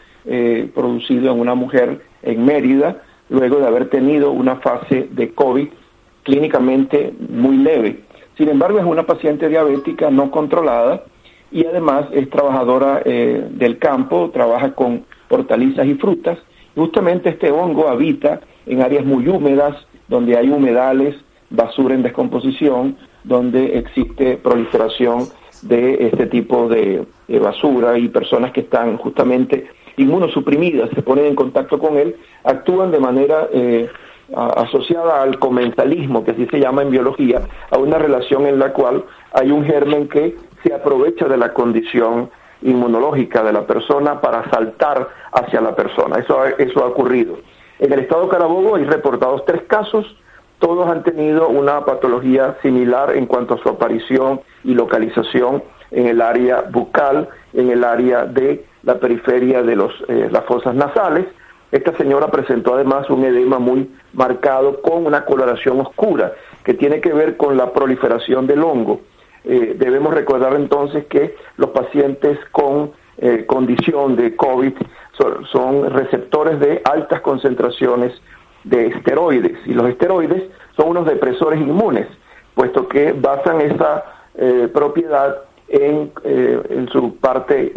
producido 0.75 1.31
en 1.31 1.39
una 1.39 1.55
mujer 1.55 2.01
en 2.21 2.43
Mérida, 2.43 3.01
luego 3.29 3.59
de 3.59 3.67
haber 3.67 3.89
tenido 3.89 4.31
una 4.31 4.57
fase 4.57 5.07
de 5.09 5.33
COVID 5.33 5.69
clínicamente 6.27 7.13
muy 7.29 7.55
leve. 7.55 8.01
Sin 8.37 8.49
embargo, 8.49 8.79
es 8.79 8.85
una 8.85 9.05
paciente 9.05 9.47
diabética 9.47 10.11
no 10.11 10.29
controlada 10.29 11.05
y 11.51 11.65
además 11.65 12.07
es 12.11 12.29
trabajadora 12.29 13.01
eh, 13.05 13.47
del 13.49 13.79
campo, 13.79 14.29
trabaja 14.31 14.73
con 14.73 15.05
hortalizas 15.29 15.87
y 15.87 15.93
frutas. 15.95 16.37
Justamente 16.75 17.29
este 17.29 17.49
hongo 17.49 17.87
habita 17.87 18.41
en 18.65 18.81
áreas 18.81 19.05
muy 19.05 19.25
húmedas, 19.29 19.87
donde 20.09 20.37
hay 20.37 20.49
humedales, 20.49 21.15
basura 21.49 21.95
en 21.95 22.03
descomposición, 22.03 22.97
donde 23.23 23.77
existe 23.77 24.35
proliferación 24.35 25.29
de 25.61 26.07
este 26.07 26.27
tipo 26.27 26.67
de, 26.67 27.05
de 27.29 27.39
basura 27.39 27.97
y 27.97 28.09
personas 28.09 28.51
que 28.51 28.61
están 28.61 28.97
justamente 28.97 29.65
inmunosuprimidas 29.95 30.89
se 30.93 31.01
ponen 31.01 31.25
en 31.25 31.35
contacto 31.35 31.79
con 31.79 31.97
él, 31.97 32.15
actúan 32.43 32.91
de 32.91 32.99
manera 32.99 33.49
eh, 33.51 33.89
asociada 34.35 35.21
al 35.21 35.39
comensalismo, 35.39 36.23
que 36.23 36.31
así 36.31 36.45
se 36.47 36.59
llama 36.59 36.81
en 36.81 36.91
biología, 36.91 37.41
a 37.71 37.77
una 37.77 37.97
relación 37.97 38.45
en 38.45 38.59
la 38.59 38.73
cual 38.73 39.03
hay 39.33 39.51
un 39.51 39.63
germen 39.65 40.07
que 40.07 40.35
se 40.63 40.73
aprovecha 40.73 41.27
de 41.27 41.37
la 41.37 41.53
condición 41.53 42.29
inmunológica 42.61 43.43
de 43.43 43.53
la 43.53 43.65
persona 43.65 44.19
para 44.19 44.49
saltar 44.49 45.07
hacia 45.31 45.61
la 45.61 45.75
persona. 45.75 46.17
Eso, 46.17 46.39
ha- 46.41 46.49
eso 46.49 46.83
ha 46.83 46.87
ocurrido. 46.87 47.37
En 47.79 47.93
el 47.93 47.99
estado 47.99 48.27
Carabobo 48.27 48.75
hay 48.75 48.83
reportados 48.85 49.45
tres 49.45 49.61
casos, 49.67 50.05
todos 50.59 50.89
han 50.89 51.03
tenido 51.03 51.47
una 51.49 51.85
patología 51.85 52.57
similar 52.63 53.15
en 53.15 53.27
cuanto 53.27 53.53
a 53.53 53.57
su 53.59 53.69
aparición 53.69 54.41
y 54.63 54.73
localización 54.73 55.63
en 55.91 56.07
el 56.07 56.19
área 56.21 56.61
bucal, 56.71 57.29
en 57.53 57.69
el 57.69 57.83
área 57.83 58.25
de 58.25 58.65
la 58.81 58.95
periferia 58.99 59.61
de 59.61 59.75
los, 59.75 59.93
eh, 60.07 60.27
las 60.31 60.43
fosas 60.45 60.73
nasales. 60.73 61.25
Esta 61.71 61.95
señora 61.97 62.27
presentó 62.27 62.75
además 62.75 63.09
un 63.09 63.25
edema 63.25 63.59
muy 63.59 63.89
marcado 64.13 64.81
con 64.81 65.05
una 65.05 65.25
coloración 65.25 65.81
oscura 65.81 66.33
que 66.63 66.73
tiene 66.73 67.01
que 67.01 67.13
ver 67.13 67.35
con 67.35 67.57
la 67.57 67.73
proliferación 67.73 68.47
del 68.47 68.63
hongo. 68.63 69.01
Eh, 69.43 69.75
debemos 69.77 70.13
recordar 70.13 70.53
entonces 70.53 71.05
que 71.07 71.35
los 71.57 71.71
pacientes 71.71 72.39
con 72.51 72.91
eh, 73.17 73.45
condición 73.45 74.15
de 74.15 74.35
COVID 74.35 74.73
son, 75.51 75.89
receptores 75.89 76.59
de 76.59 76.81
altas 76.85 77.21
concentraciones 77.21 78.13
de 78.63 78.87
esteroides 78.87 79.57
y 79.65 79.73
los 79.73 79.89
esteroides 79.89 80.43
son 80.75 80.89
unos 80.89 81.05
depresores 81.05 81.59
inmunes, 81.59 82.07
puesto 82.53 82.87
que 82.87 83.13
basan 83.13 83.61
esa 83.61 84.03
eh, 84.35 84.69
propiedad 84.71 85.37
en, 85.69 86.11
su 86.91 87.17
parte 87.17 87.73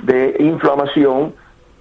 de 0.00 0.36
inflamación, 0.38 1.34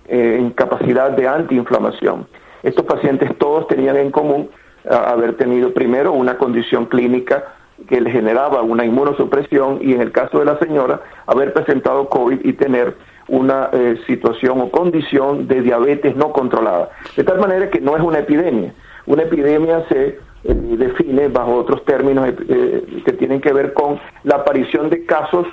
eh, 0.08 0.38
en 0.40 0.52
capacidad 0.52 1.12
de 1.12 1.28
antiinflamación. 1.28 2.28
Estos 2.64 2.86
pacientes 2.86 3.38
todos 3.38 3.68
tenían 3.68 3.98
en 3.98 4.12
común 4.12 4.50
haber 4.90 5.36
tenido 5.36 5.74
primero 5.74 6.14
una 6.14 6.38
condición 6.38 6.86
clínica 6.86 7.44
que 7.88 8.02
les 8.02 8.14
generaba 8.14 8.62
una 8.62 8.86
inmunosupresión 8.86 9.80
y 9.82 9.94
en 9.94 10.02
el 10.02 10.12
caso 10.12 10.40
de 10.40 10.46
la 10.46 10.58
señora 10.60 11.02
haber 11.28 11.54
presentado 11.54 12.10
COVID 12.10 12.40
y 12.44 12.54
tener 12.54 12.96
una 13.28 13.70
eh, 13.74 13.98
situación 14.08 14.62
o 14.62 14.72
condición 14.72 15.48
de 15.48 15.62
diabetes 15.62 16.16
no 16.16 16.32
controlada. 16.32 16.90
De 17.16 17.24
tal 17.24 17.40
manera 17.40 17.70
que 17.70 17.82
no 17.82 17.96
es 17.96 18.02
una 18.02 18.20
epidemia. 18.20 18.74
Una 19.06 19.24
epidemia 19.24 19.86
se 19.90 20.20
eh, 20.44 20.54
define 20.54 21.28
bajo 21.28 21.56
otros 21.56 21.84
términos 21.86 22.30
que 23.06 23.14
tienen 23.14 23.42
que 23.42 23.54
ver 23.54 23.74
con 23.74 24.00
la 24.24 24.38
aparición 24.38 24.90
de 24.90 25.06
casos, 25.06 25.46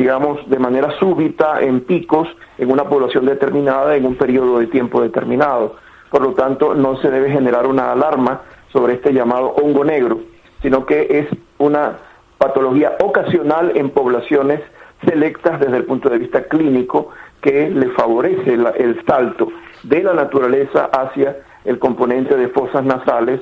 digamos, 0.00 0.38
de 0.50 0.58
manera 0.58 0.90
súbita, 0.98 1.62
en 1.62 1.80
picos, 1.80 2.28
en 2.58 2.70
una 2.70 2.84
población 2.84 3.24
determinada, 3.24 3.96
en 3.96 4.04
un 4.04 4.14
periodo 4.16 4.58
de 4.58 4.66
tiempo 4.66 5.00
determinado. 5.00 5.76
Por 6.10 6.20
lo 6.20 6.34
tanto, 6.34 6.74
no 6.74 6.98
se 6.98 7.10
debe 7.10 7.30
generar 7.30 7.66
una 7.66 7.92
alarma 7.92 8.42
sobre 8.74 8.92
este 8.92 9.14
llamado 9.14 9.54
hongo 9.56 9.84
negro, 9.86 10.20
sino 10.60 10.84
que 10.84 11.06
es 11.08 11.26
una 11.56 11.96
patología 12.36 12.92
ocasional 13.02 13.72
en 13.74 13.88
poblaciones 13.88 14.60
selectas 15.08 15.60
desde 15.60 15.78
el 15.78 15.84
punto 15.84 16.10
de 16.10 16.18
vista 16.18 16.42
clínico 16.44 17.08
que 17.40 17.70
le 17.70 17.88
favorece 17.90 18.54
la- 18.58 18.70
el 18.70 19.02
salto 19.06 19.48
de 19.82 20.02
la 20.02 20.12
naturaleza 20.12 20.90
hacia 20.92 21.38
el 21.64 21.78
componente 21.78 22.36
de 22.36 22.48
fosas 22.48 22.84
nasales 22.84 23.40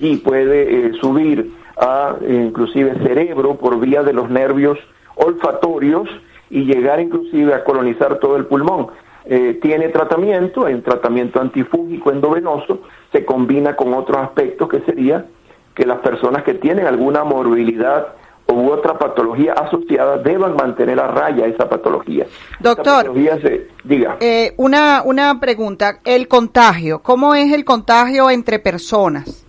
y 0.00 0.16
puede 0.18 0.86
eh, 0.86 0.92
subir 1.02 1.52
a 1.76 2.16
inclusive 2.26 2.94
cerebro 3.04 3.56
por 3.56 3.78
vía 3.78 4.02
de 4.02 4.14
los 4.14 4.30
nervios 4.30 4.78
olfatorios 5.16 6.08
y 6.48 6.64
llegar 6.64 7.00
inclusive 7.00 7.52
a 7.54 7.64
colonizar 7.64 8.18
todo 8.18 8.36
el 8.36 8.46
pulmón. 8.46 8.88
Eh, 9.24 9.58
tiene 9.60 9.88
tratamiento, 9.88 10.68
en 10.68 10.82
tratamiento 10.82 11.40
antifúngico 11.40 12.12
endovenoso, 12.12 12.82
se 13.10 13.24
combina 13.24 13.74
con 13.74 13.92
otros 13.92 14.18
aspectos 14.18 14.68
que 14.68 14.80
sería 14.82 15.26
que 15.74 15.84
las 15.84 15.98
personas 15.98 16.44
que 16.44 16.54
tienen 16.54 16.86
alguna 16.86 17.24
morbilidad 17.24 18.14
u 18.46 18.70
otra 18.70 18.96
patología 18.96 19.54
asociada 19.54 20.18
deban 20.18 20.54
mantener 20.54 21.00
a 21.00 21.08
raya 21.08 21.46
esa 21.46 21.68
patología. 21.68 22.26
Doctor, 22.60 23.12
diga. 23.84 24.16
Eh, 24.20 24.54
una, 24.56 25.02
una 25.04 25.40
pregunta, 25.40 25.98
el 26.04 26.28
contagio, 26.28 27.00
¿cómo 27.02 27.34
es 27.34 27.52
el 27.52 27.64
contagio 27.64 28.30
entre 28.30 28.60
personas? 28.60 29.45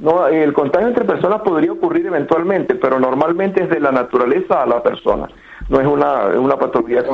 No, 0.00 0.26
el 0.26 0.54
contagio 0.54 0.88
entre 0.88 1.04
personas 1.04 1.42
podría 1.42 1.72
ocurrir 1.72 2.06
eventualmente, 2.06 2.74
pero 2.74 2.98
normalmente 2.98 3.64
es 3.64 3.68
de 3.68 3.80
la 3.80 3.92
naturaleza 3.92 4.62
a 4.62 4.66
la 4.66 4.82
persona. 4.82 5.28
No 5.68 5.78
es 5.78 5.86
una, 5.86 6.28
una 6.38 6.58
patología 6.58 7.04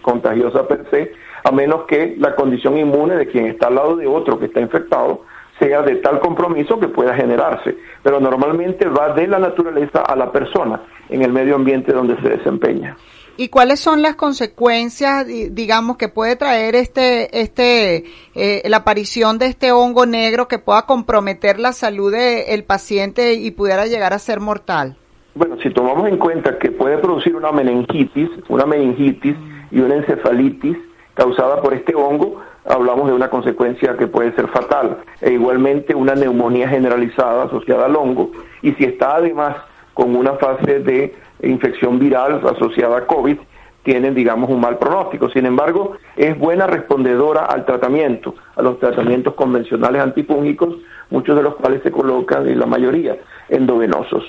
contagiosa 0.00 0.66
per 0.66 0.88
se, 0.90 1.12
a 1.44 1.52
menos 1.52 1.84
que 1.84 2.16
la 2.18 2.34
condición 2.34 2.78
inmune 2.78 3.16
de 3.16 3.26
quien 3.26 3.46
está 3.46 3.66
al 3.66 3.74
lado 3.74 3.96
de 3.96 4.06
otro 4.06 4.38
que 4.38 4.46
está 4.46 4.58
infectado 4.60 5.22
sea 5.58 5.82
de 5.82 5.96
tal 5.96 6.18
compromiso 6.20 6.80
que 6.80 6.88
pueda 6.88 7.14
generarse. 7.14 7.76
Pero 8.02 8.20
normalmente 8.20 8.88
va 8.88 9.12
de 9.12 9.28
la 9.28 9.38
naturaleza 9.38 10.00
a 10.00 10.16
la 10.16 10.32
persona 10.32 10.80
en 11.10 11.20
el 11.22 11.32
medio 11.32 11.56
ambiente 11.56 11.92
donde 11.92 12.16
se 12.22 12.30
desempeña. 12.30 12.96
¿Y 13.40 13.48
cuáles 13.48 13.80
son 13.80 14.02
las 14.02 14.16
consecuencias, 14.16 15.26
digamos, 15.26 15.96
que 15.96 16.10
puede 16.10 16.36
traer 16.36 16.74
este, 16.74 17.40
este, 17.40 18.04
eh, 18.34 18.60
la 18.68 18.76
aparición 18.76 19.38
de 19.38 19.46
este 19.46 19.72
hongo 19.72 20.04
negro 20.04 20.46
que 20.46 20.58
pueda 20.58 20.84
comprometer 20.84 21.58
la 21.58 21.72
salud 21.72 22.12
del 22.12 22.64
paciente 22.64 23.32
y 23.32 23.50
pudiera 23.50 23.86
llegar 23.86 24.12
a 24.12 24.18
ser 24.18 24.40
mortal? 24.40 24.98
Bueno, 25.34 25.56
si 25.62 25.70
tomamos 25.70 26.06
en 26.06 26.18
cuenta 26.18 26.58
que 26.58 26.70
puede 26.70 26.98
producir 26.98 27.34
una 27.34 27.50
meningitis, 27.50 28.28
una 28.50 28.66
meningitis 28.66 29.36
y 29.70 29.80
una 29.80 29.94
encefalitis 29.94 30.76
causada 31.14 31.62
por 31.62 31.72
este 31.72 31.94
hongo, 31.94 32.42
hablamos 32.66 33.06
de 33.06 33.14
una 33.14 33.30
consecuencia 33.30 33.96
que 33.96 34.06
puede 34.06 34.34
ser 34.34 34.48
fatal. 34.48 34.98
E 35.22 35.32
igualmente 35.32 35.94
una 35.94 36.14
neumonía 36.14 36.68
generalizada 36.68 37.44
asociada 37.44 37.86
al 37.86 37.96
hongo. 37.96 38.32
Y 38.60 38.72
si 38.72 38.84
está 38.84 39.16
además 39.16 39.56
con 40.00 40.16
una 40.16 40.32
fase 40.36 40.80
de 40.80 41.14
infección 41.42 41.98
viral 41.98 42.40
asociada 42.42 42.96
a 42.96 43.06
COVID, 43.06 43.36
tienen, 43.82 44.14
digamos, 44.14 44.48
un 44.48 44.58
mal 44.58 44.78
pronóstico. 44.78 45.28
Sin 45.28 45.44
embargo, 45.44 45.92
es 46.16 46.38
buena 46.38 46.66
respondedora 46.66 47.44
al 47.44 47.66
tratamiento, 47.66 48.34
a 48.56 48.62
los 48.62 48.78
tratamientos 48.78 49.34
convencionales 49.34 50.00
antifúngicos, 50.00 50.76
muchos 51.10 51.36
de 51.36 51.42
los 51.42 51.56
cuales 51.56 51.82
se 51.82 51.92
colocan, 51.92 52.48
y 52.48 52.54
la 52.54 52.64
mayoría, 52.64 53.18
endovenosos. 53.50 54.24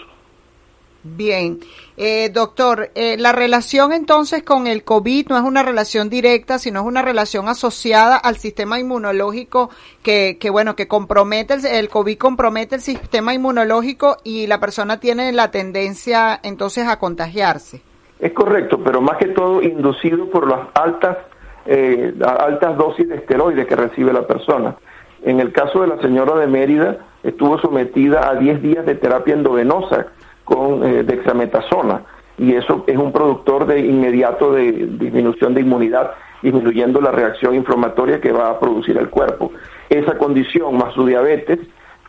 Bien, 1.03 1.59
eh, 1.97 2.29
doctor, 2.29 2.91
eh, 2.93 3.17
la 3.17 3.31
relación 3.31 3.91
entonces 3.91 4.43
con 4.43 4.67
el 4.67 4.83
COVID 4.83 5.29
no 5.29 5.37
es 5.37 5.43
una 5.43 5.63
relación 5.63 6.11
directa, 6.11 6.59
sino 6.59 6.81
es 6.81 6.85
una 6.85 7.01
relación 7.01 7.47
asociada 7.47 8.17
al 8.17 8.37
sistema 8.37 8.79
inmunológico 8.79 9.71
que, 10.03 10.37
que 10.39 10.51
bueno, 10.51 10.75
que 10.75 10.87
compromete, 10.87 11.55
el, 11.55 11.65
el, 11.65 11.89
COVID 11.89 12.19
compromete 12.19 12.75
el 12.75 12.81
sistema 12.81 13.33
inmunológico 13.33 14.17
y 14.23 14.45
la 14.45 14.59
persona 14.59 14.99
tiene 14.99 15.31
la 15.31 15.49
tendencia 15.49 16.39
entonces 16.43 16.87
a 16.87 16.99
contagiarse. 16.99 17.81
Es 18.19 18.33
correcto, 18.33 18.79
pero 18.83 19.01
más 19.01 19.17
que 19.17 19.29
todo 19.29 19.63
inducido 19.63 20.29
por 20.29 20.47
las 20.47 20.67
altas, 20.75 21.17
eh, 21.65 22.13
altas 22.23 22.77
dosis 22.77 23.09
de 23.09 23.15
esteroides 23.15 23.65
que 23.65 23.75
recibe 23.75 24.13
la 24.13 24.27
persona. 24.27 24.75
En 25.23 25.39
el 25.39 25.51
caso 25.51 25.81
de 25.81 25.87
la 25.87 25.99
señora 25.99 26.35
de 26.35 26.45
Mérida, 26.45 27.07
estuvo 27.23 27.57
sometida 27.59 28.29
a 28.29 28.35
10 28.35 28.61
días 28.61 28.85
de 28.85 28.93
terapia 28.93 29.33
endovenosa 29.33 30.07
con 30.51 30.83
eh, 30.83 31.03
dexametasona 31.03 32.03
y 32.37 32.55
eso 32.55 32.83
es 32.87 32.97
un 32.97 33.13
productor 33.13 33.65
de 33.67 33.79
inmediato 33.79 34.51
de 34.51 34.71
disminución 34.71 35.53
de 35.53 35.61
inmunidad, 35.61 36.11
disminuyendo 36.41 36.99
la 36.99 37.11
reacción 37.11 37.55
inflamatoria 37.55 38.19
que 38.19 38.31
va 38.31 38.49
a 38.49 38.59
producir 38.59 38.97
el 38.97 39.09
cuerpo. 39.09 39.51
Esa 39.89 40.17
condición 40.17 40.75
más 40.75 40.93
su 40.93 41.05
diabetes 41.05 41.59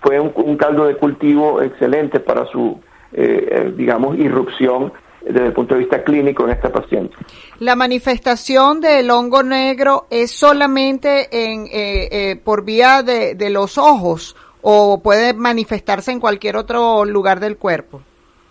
fue 0.01 0.19
un, 0.19 0.57
caldo 0.57 0.87
de 0.87 0.97
cultivo 0.97 1.63
excelente 1.63 2.19
para 2.19 2.47
su, 2.47 2.81
eh, 3.13 3.49
eh, 3.51 3.73
digamos, 3.77 4.19
irrupción 4.19 4.93
desde 5.21 5.47
el 5.47 5.53
punto 5.53 5.75
de 5.75 5.81
vista 5.81 6.03
clínico 6.03 6.45
en 6.45 6.51
esta 6.51 6.73
paciente. 6.73 7.15
La 7.61 7.77
manifestación 7.77 8.81
del 8.81 9.09
hongo 9.11 9.45
negro 9.45 10.07
es 10.11 10.33
solamente 10.33 11.29
en, 11.31 12.41
por 12.41 12.65
vía 12.65 13.05
de 13.05 13.51
los 13.51 13.79
ojos 13.79 14.35
o 14.63 15.01
puede 15.01 15.35
manifestarse 15.35 16.11
en 16.11 16.19
cualquier 16.19 16.57
otro 16.57 17.05
lugar 17.05 17.39
del 17.39 17.57
cuerpo. 17.57 18.03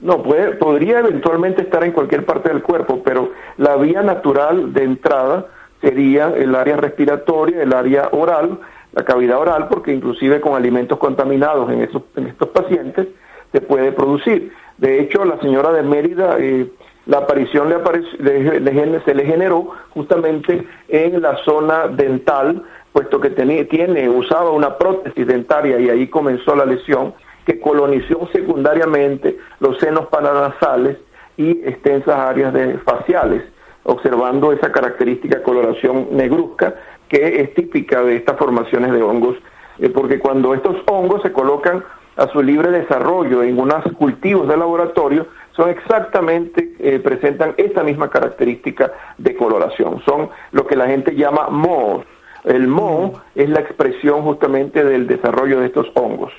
No, 0.01 0.23
puede, 0.23 0.53
podría 0.53 0.99
eventualmente 0.99 1.61
estar 1.61 1.83
en 1.83 1.91
cualquier 1.91 2.25
parte 2.25 2.49
del 2.49 2.63
cuerpo, 2.63 3.01
pero 3.03 3.31
la 3.57 3.75
vía 3.75 4.01
natural 4.01 4.73
de 4.73 4.83
entrada 4.83 5.45
sería 5.79 6.29
el 6.35 6.55
área 6.55 6.75
respiratoria, 6.75 7.61
el 7.61 7.73
área 7.73 8.09
oral, 8.11 8.59
la 8.93 9.05
cavidad 9.05 9.39
oral, 9.39 9.67
porque 9.67 9.93
inclusive 9.93 10.41
con 10.41 10.55
alimentos 10.55 10.97
contaminados 10.97 11.71
en, 11.71 11.81
esos, 11.81 12.01
en 12.15 12.27
estos 12.27 12.49
pacientes 12.49 13.07
se 13.51 13.61
puede 13.61 13.91
producir. 13.91 14.51
De 14.77 14.99
hecho, 14.99 15.23
la 15.23 15.39
señora 15.39 15.71
de 15.71 15.83
Mérida, 15.83 16.37
eh, 16.39 16.67
la 17.05 17.19
aparición 17.19 17.69
le, 17.69 18.99
se 19.05 19.13
le 19.13 19.25
generó 19.25 19.69
justamente 19.91 20.65
en 20.87 21.21
la 21.21 21.37
zona 21.43 21.87
dental, 21.87 22.63
puesto 22.91 23.19
que 23.19 23.29
tenía, 23.29 23.67
tiene, 23.67 24.09
usaba 24.09 24.49
una 24.49 24.77
prótesis 24.77 25.27
dentaria 25.27 25.79
y 25.79 25.89
ahí 25.89 26.07
comenzó 26.07 26.55
la 26.55 26.65
lesión 26.65 27.13
que 27.45 27.59
colonizó 27.59 28.27
secundariamente 28.31 29.37
los 29.59 29.79
senos 29.79 30.07
paranasales 30.07 30.97
y 31.37 31.51
extensas 31.63 32.15
áreas 32.15 32.53
de 32.53 32.77
faciales, 32.79 33.43
observando 33.83 34.51
esa 34.51 34.71
característica 34.71 35.41
coloración 35.41 36.07
negruzca 36.11 36.75
que 37.09 37.41
es 37.41 37.53
típica 37.55 38.01
de 38.03 38.15
estas 38.15 38.37
formaciones 38.37 38.91
de 38.93 39.01
hongos, 39.03 39.35
eh, 39.79 39.89
porque 39.89 40.19
cuando 40.19 40.53
estos 40.53 40.77
hongos 40.87 41.21
se 41.21 41.33
colocan 41.33 41.83
a 42.15 42.27
su 42.27 42.41
libre 42.41 42.71
desarrollo 42.71 43.43
en 43.43 43.59
unos 43.59 43.83
cultivos 43.97 44.47
de 44.47 44.55
laboratorio, 44.55 45.27
son 45.51 45.69
exactamente, 45.69 46.73
eh, 46.79 46.99
presentan 46.99 47.53
esta 47.57 47.83
misma 47.83 48.09
característica 48.09 48.91
de 49.17 49.35
coloración. 49.35 50.01
Son 50.05 50.29
lo 50.51 50.65
que 50.65 50.75
la 50.75 50.87
gente 50.87 51.15
llama 51.15 51.49
mohos. 51.49 52.05
El 52.43 52.67
moho 52.67 53.21
es 53.35 53.49
la 53.49 53.59
expresión 53.59 54.23
justamente 54.23 54.83
del 54.83 55.07
desarrollo 55.07 55.59
de 55.59 55.67
estos 55.67 55.91
hongos. 55.95 56.31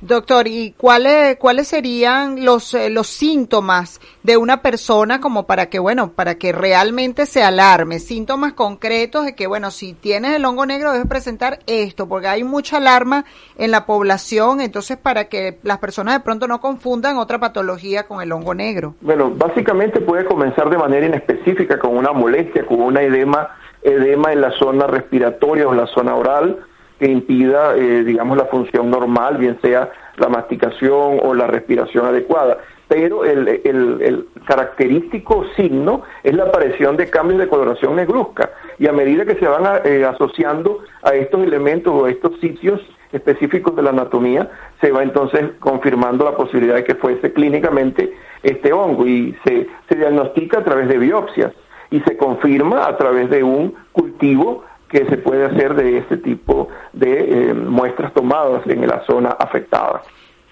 Doctor, 0.00 0.48
¿y 0.48 0.72
cuáles 0.78 1.36
cuáles 1.36 1.68
serían 1.68 2.42
los 2.42 2.72
eh, 2.72 2.88
los 2.88 3.06
síntomas 3.06 4.00
de 4.22 4.38
una 4.38 4.62
persona 4.62 5.20
como 5.20 5.46
para 5.46 5.66
que 5.66 5.78
bueno, 5.78 6.12
para 6.12 6.36
que 6.36 6.52
realmente 6.52 7.26
se 7.26 7.42
alarme, 7.42 7.98
síntomas 7.98 8.54
concretos 8.54 9.26
de 9.26 9.34
que 9.34 9.46
bueno, 9.46 9.70
si 9.70 9.92
tienes 9.92 10.32
el 10.32 10.44
hongo 10.46 10.64
negro 10.64 10.92
debes 10.92 11.06
presentar 11.06 11.58
esto, 11.66 12.08
porque 12.08 12.28
hay 12.28 12.44
mucha 12.44 12.78
alarma 12.78 13.26
en 13.58 13.70
la 13.70 13.84
población, 13.84 14.62
entonces 14.62 14.96
para 14.96 15.28
que 15.28 15.58
las 15.64 15.78
personas 15.78 16.14
de 16.14 16.20
pronto 16.20 16.48
no 16.48 16.62
confundan 16.62 17.18
otra 17.18 17.38
patología 17.38 18.04
con 18.04 18.22
el 18.22 18.32
hongo 18.32 18.54
negro. 18.54 18.94
Bueno, 19.02 19.30
básicamente 19.30 20.00
puede 20.00 20.24
comenzar 20.24 20.70
de 20.70 20.78
manera 20.78 21.04
inespecífica 21.04 21.78
con 21.78 21.94
una 21.94 22.12
molestia, 22.12 22.64
con 22.64 22.80
una 22.80 23.02
edema 23.02 23.50
edema 23.82 24.32
en 24.32 24.40
la 24.40 24.50
zona 24.52 24.86
respiratoria 24.86 25.66
o 25.66 25.72
en 25.72 25.78
la 25.78 25.86
zona 25.86 26.14
oral 26.14 26.66
que 27.00 27.10
impida, 27.10 27.74
eh, 27.76 28.04
digamos, 28.04 28.36
la 28.36 28.44
función 28.44 28.90
normal, 28.90 29.38
bien 29.38 29.58
sea 29.62 29.90
la 30.18 30.28
masticación 30.28 31.18
o 31.22 31.34
la 31.34 31.46
respiración 31.46 32.04
adecuada. 32.04 32.58
Pero 32.88 33.24
el, 33.24 34.26
característico 34.46 35.46
signo 35.56 36.02
es 36.22 36.34
la 36.34 36.44
aparición 36.44 36.96
de 36.96 37.08
cambios 37.08 37.40
de 37.40 37.48
coloración 37.48 37.96
negruzca. 37.96 38.50
Y 38.78 38.86
a 38.86 38.92
medida 38.92 39.24
que 39.24 39.36
se 39.36 39.46
van 39.46 39.80
eh, 39.84 40.04
asociando 40.04 40.80
a 41.02 41.14
estos 41.14 41.42
elementos 41.42 41.92
o 41.92 42.04
a 42.04 42.10
estos 42.10 42.38
sitios 42.40 42.80
específicos 43.12 43.74
de 43.76 43.82
la 43.82 43.90
anatomía, 43.90 44.50
se 44.80 44.92
va 44.92 45.02
entonces 45.02 45.52
confirmando 45.58 46.24
la 46.24 46.36
posibilidad 46.36 46.74
de 46.74 46.84
que 46.84 46.96
fuese 46.96 47.32
clínicamente 47.32 48.12
este 48.42 48.72
hongo 48.72 49.06
y 49.06 49.36
se, 49.44 49.68
se 49.88 49.94
diagnostica 49.94 50.58
a 50.58 50.64
través 50.64 50.88
de 50.88 50.98
biopsias 50.98 51.52
y 51.90 52.00
se 52.00 52.16
confirma 52.16 52.86
a 52.86 52.96
través 52.96 53.30
de 53.30 53.42
un 53.42 53.74
cultivo 53.92 54.64
que 54.90 55.06
se 55.06 55.16
puede 55.18 55.44
hacer 55.44 55.74
de 55.74 55.98
este 55.98 56.16
tipo 56.16 56.68
de 56.92 57.50
eh, 57.50 57.54
muestras 57.54 58.12
tomadas 58.12 58.66
en 58.66 58.86
la 58.86 59.04
zona 59.06 59.30
afectada. 59.30 60.02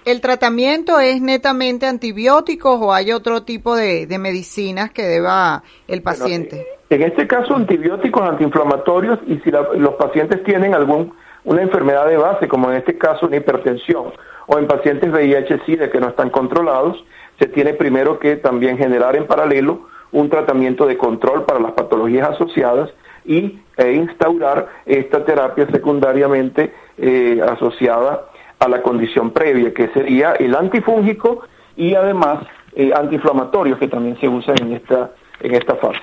¿El 0.05 0.21
tratamiento 0.21 1.01
es 1.01 1.21
netamente 1.21 1.87
antibióticos 1.87 2.81
o 2.81 2.95
hay 2.95 3.13
otro 3.13 3.43
tipo 3.43 3.77
de, 3.77 4.07
medicinas 4.19 4.91
que 4.91 5.03
deba 5.03 5.63
el 5.87 6.03
paciente? 6.03 6.67
en 6.89 7.03
este 7.03 7.27
caso, 7.27 7.55
antibióticos 7.55 8.27
antiinflamatorios 8.27 9.19
y 9.27 9.39
si 9.41 9.51
los 9.51 9.95
pacientes 9.95 10.43
tienen 10.45 10.75
algún 10.75 11.13
una 11.45 11.63
enfermedad 11.63 12.07
de 12.07 12.17
base, 12.17 12.49
como 12.49 12.71
en 12.71 12.79
este 12.79 12.97
caso 12.97 13.27
una 13.27 13.37
hipertensión, 13.37 14.13
o 14.47 14.59
en 14.59 14.67
pacientes 14.67 15.11
VIH-Sida 15.11 15.91
que 15.91 16.01
no 16.01 16.09
están 16.09 16.31
controlados, 16.31 17.05
se 17.39 17.47
tiene 17.47 17.75
primero 17.75 18.19
que 18.19 18.37
también 18.37 18.79
generar 18.79 19.17
en 19.17 19.27
paralelo 19.27 19.89
un 20.11 20.31
tratamiento 20.31 20.87
de 20.87 20.97
control 20.97 21.45
para 21.45 21.61
las 21.61 21.73
patologías 21.73 22.31
asociadas 22.31 22.91
y 23.29 23.61
e 23.77 23.93
instaurar 23.93 24.69
esta 24.87 25.25
terapia 25.25 25.69
secundariamente 25.71 26.73
eh, 26.97 27.41
asociada 27.47 28.25
a 28.59 28.69
la 28.69 28.83
condición 28.83 29.31
previa, 29.31 29.73
que 29.73 29.89
sería 29.89 30.33
el 30.33 30.57
antifúngico 30.57 31.43
y 31.77 31.95
además 31.95 32.45
eh, 32.75 32.91
antiinflamatorios 32.93 33.79
que 33.79 33.87
también 33.87 34.19
se 34.19 34.29
usan 34.29 34.57
en 34.63 34.73
esta, 34.73 35.13
en 35.41 35.55
esta 35.55 35.77
fase. 35.77 36.01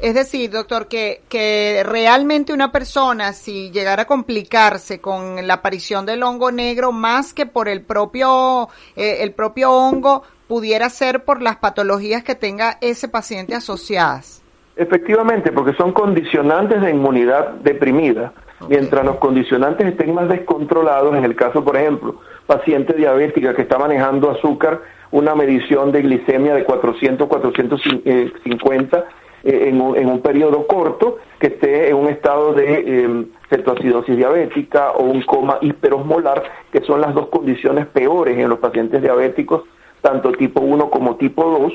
Es 0.00 0.14
decir, 0.14 0.50
doctor, 0.50 0.86
que, 0.86 1.22
que 1.28 1.82
realmente 1.84 2.52
una 2.52 2.72
persona, 2.72 3.32
si 3.32 3.70
llegara 3.70 4.02
a 4.02 4.06
complicarse 4.06 5.00
con 5.00 5.46
la 5.46 5.54
aparición 5.54 6.06
del 6.06 6.22
hongo 6.22 6.50
negro, 6.52 6.92
más 6.92 7.34
que 7.34 7.44
por 7.44 7.68
el 7.68 7.82
propio, 7.82 8.68
eh, 8.96 9.18
el 9.20 9.32
propio 9.32 9.70
hongo, 9.72 10.22
pudiera 10.46 10.88
ser 10.90 11.24
por 11.24 11.42
las 11.42 11.56
patologías 11.56 12.22
que 12.22 12.34
tenga 12.34 12.78
ese 12.80 13.08
paciente 13.08 13.54
asociadas. 13.54 14.39
Efectivamente, 14.80 15.52
porque 15.52 15.74
son 15.74 15.92
condicionantes 15.92 16.80
de 16.80 16.90
inmunidad 16.90 17.50
deprimida. 17.62 18.32
Mientras 18.66 19.04
los 19.04 19.16
condicionantes 19.16 19.86
estén 19.86 20.14
más 20.14 20.26
descontrolados, 20.30 21.14
en 21.14 21.22
el 21.26 21.36
caso, 21.36 21.62
por 21.62 21.76
ejemplo, 21.76 22.14
paciente 22.46 22.94
diabética 22.94 23.54
que 23.54 23.60
está 23.60 23.78
manejando 23.78 24.30
azúcar, 24.30 24.80
una 25.10 25.34
medición 25.34 25.92
de 25.92 26.00
glicemia 26.00 26.54
de 26.54 26.64
400, 26.64 27.28
450 27.28 29.04
eh, 29.44 29.68
en, 29.68 29.82
un, 29.82 29.98
en 29.98 30.08
un 30.08 30.22
periodo 30.22 30.66
corto, 30.66 31.18
que 31.38 31.48
esté 31.48 31.90
en 31.90 31.96
un 31.96 32.08
estado 32.08 32.54
de 32.54 32.84
eh, 32.86 33.24
cetoacidosis 33.50 34.16
diabética 34.16 34.92
o 34.92 35.02
un 35.02 35.20
coma 35.20 35.58
hiperosmolar, 35.60 36.42
que 36.72 36.80
son 36.86 37.02
las 37.02 37.12
dos 37.12 37.28
condiciones 37.28 37.84
peores 37.84 38.38
en 38.38 38.48
los 38.48 38.58
pacientes 38.60 39.02
diabéticos, 39.02 39.64
tanto 40.00 40.32
tipo 40.32 40.62
1 40.62 40.88
como 40.88 41.16
tipo 41.16 41.44
2, 41.44 41.72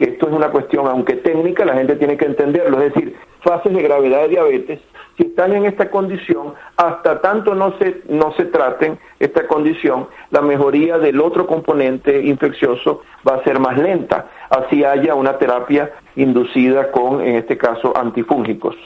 que 0.00 0.06
esto 0.06 0.28
es 0.28 0.32
una 0.32 0.48
cuestión, 0.50 0.86
aunque 0.86 1.16
técnica, 1.16 1.62
la 1.66 1.74
gente 1.74 1.94
tiene 1.96 2.16
que 2.16 2.24
entenderlo, 2.24 2.80
es 2.80 2.94
decir, 2.94 3.14
fases 3.42 3.70
de 3.74 3.82
gravedad 3.82 4.22
de 4.22 4.28
diabetes, 4.28 4.80
si 5.18 5.24
están 5.24 5.52
en 5.52 5.66
esta 5.66 5.90
condición, 5.90 6.54
hasta 6.78 7.20
tanto 7.20 7.54
no 7.54 7.76
se, 7.76 8.00
no 8.08 8.32
se 8.32 8.46
traten 8.46 8.98
esta 9.18 9.46
condición, 9.46 10.08
la 10.30 10.40
mejoría 10.40 10.96
del 10.96 11.20
otro 11.20 11.46
componente 11.46 12.22
infeccioso 12.22 13.02
va 13.28 13.34
a 13.34 13.44
ser 13.44 13.60
más 13.60 13.76
lenta, 13.76 14.30
así 14.48 14.84
haya 14.84 15.14
una 15.14 15.36
terapia 15.36 15.92
inducida 16.16 16.90
con, 16.92 17.20
en 17.20 17.36
este 17.36 17.58
caso, 17.58 17.94
antifúngicos. 17.94 18.76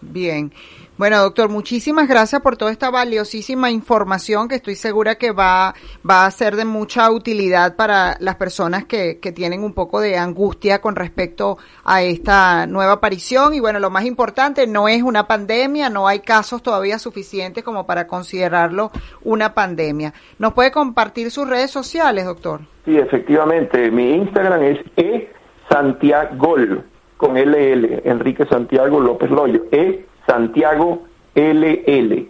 Bien. 0.00 0.52
Bueno, 1.00 1.18
doctor, 1.22 1.48
muchísimas 1.48 2.08
gracias 2.08 2.42
por 2.42 2.58
toda 2.58 2.70
esta 2.70 2.90
valiosísima 2.90 3.70
información 3.70 4.48
que 4.48 4.56
estoy 4.56 4.74
segura 4.74 5.14
que 5.14 5.32
va, 5.32 5.72
va 6.08 6.26
a 6.26 6.30
ser 6.30 6.56
de 6.56 6.66
mucha 6.66 7.10
utilidad 7.10 7.74
para 7.74 8.18
las 8.20 8.36
personas 8.36 8.84
que, 8.84 9.18
que 9.18 9.32
tienen 9.32 9.64
un 9.64 9.72
poco 9.72 10.02
de 10.02 10.18
angustia 10.18 10.82
con 10.82 10.96
respecto 10.96 11.56
a 11.84 12.02
esta 12.02 12.66
nueva 12.66 12.92
aparición. 12.92 13.54
Y 13.54 13.60
bueno, 13.60 13.80
lo 13.80 13.88
más 13.88 14.04
importante, 14.04 14.66
no 14.66 14.88
es 14.88 15.02
una 15.02 15.26
pandemia, 15.26 15.88
no 15.88 16.06
hay 16.06 16.18
casos 16.18 16.62
todavía 16.62 16.98
suficientes 16.98 17.64
como 17.64 17.86
para 17.86 18.06
considerarlo 18.06 18.90
una 19.22 19.54
pandemia. 19.54 20.12
¿Nos 20.38 20.52
puede 20.52 20.70
compartir 20.70 21.30
sus 21.30 21.48
redes 21.48 21.70
sociales, 21.70 22.26
doctor? 22.26 22.60
Sí, 22.84 22.98
efectivamente. 22.98 23.90
Mi 23.90 24.16
Instagram 24.16 24.64
es 24.64 24.78
e 24.98 25.32
Santiago 25.70 26.56
con 27.16 27.38
LL, 27.38 28.02
Enrique 28.04 28.44
Santiago 28.44 29.00
López 29.00 29.30
Loyo, 29.30 29.64
E 29.72 30.09
Santiago 30.30 31.02
LL, 31.34 32.28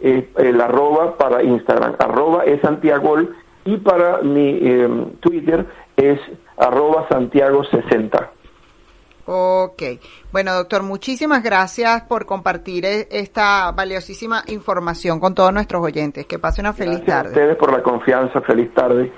es 0.00 0.24
el 0.36 0.60
arroba 0.60 1.16
para 1.16 1.42
Instagram, 1.42 1.96
arroba 1.98 2.44
es 2.44 2.60
Santiago 2.62 3.18
y 3.64 3.76
para 3.76 4.22
mi 4.22 4.58
em, 4.62 5.10
Twitter 5.20 5.66
es 5.96 6.18
arroba 6.56 7.06
Santiago 7.08 7.62
60. 7.64 8.30
Ok. 9.24 9.82
Bueno, 10.32 10.54
doctor, 10.54 10.82
muchísimas 10.82 11.42
gracias 11.42 12.02
por 12.02 12.26
compartir 12.26 12.84
e, 12.84 13.08
esta 13.10 13.70
valiosísima 13.70 14.42
información 14.48 15.20
con 15.20 15.34
todos 15.34 15.52
nuestros 15.52 15.82
oyentes. 15.84 16.26
Que 16.26 16.38
pase 16.40 16.60
una 16.60 16.72
feliz 16.72 16.98
gracias 17.04 17.16
tarde. 17.16 17.28
A 17.28 17.32
ustedes 17.32 17.56
por 17.56 17.70
la 17.70 17.82
confianza. 17.82 18.40
Feliz 18.40 18.74
tarde. 18.74 19.12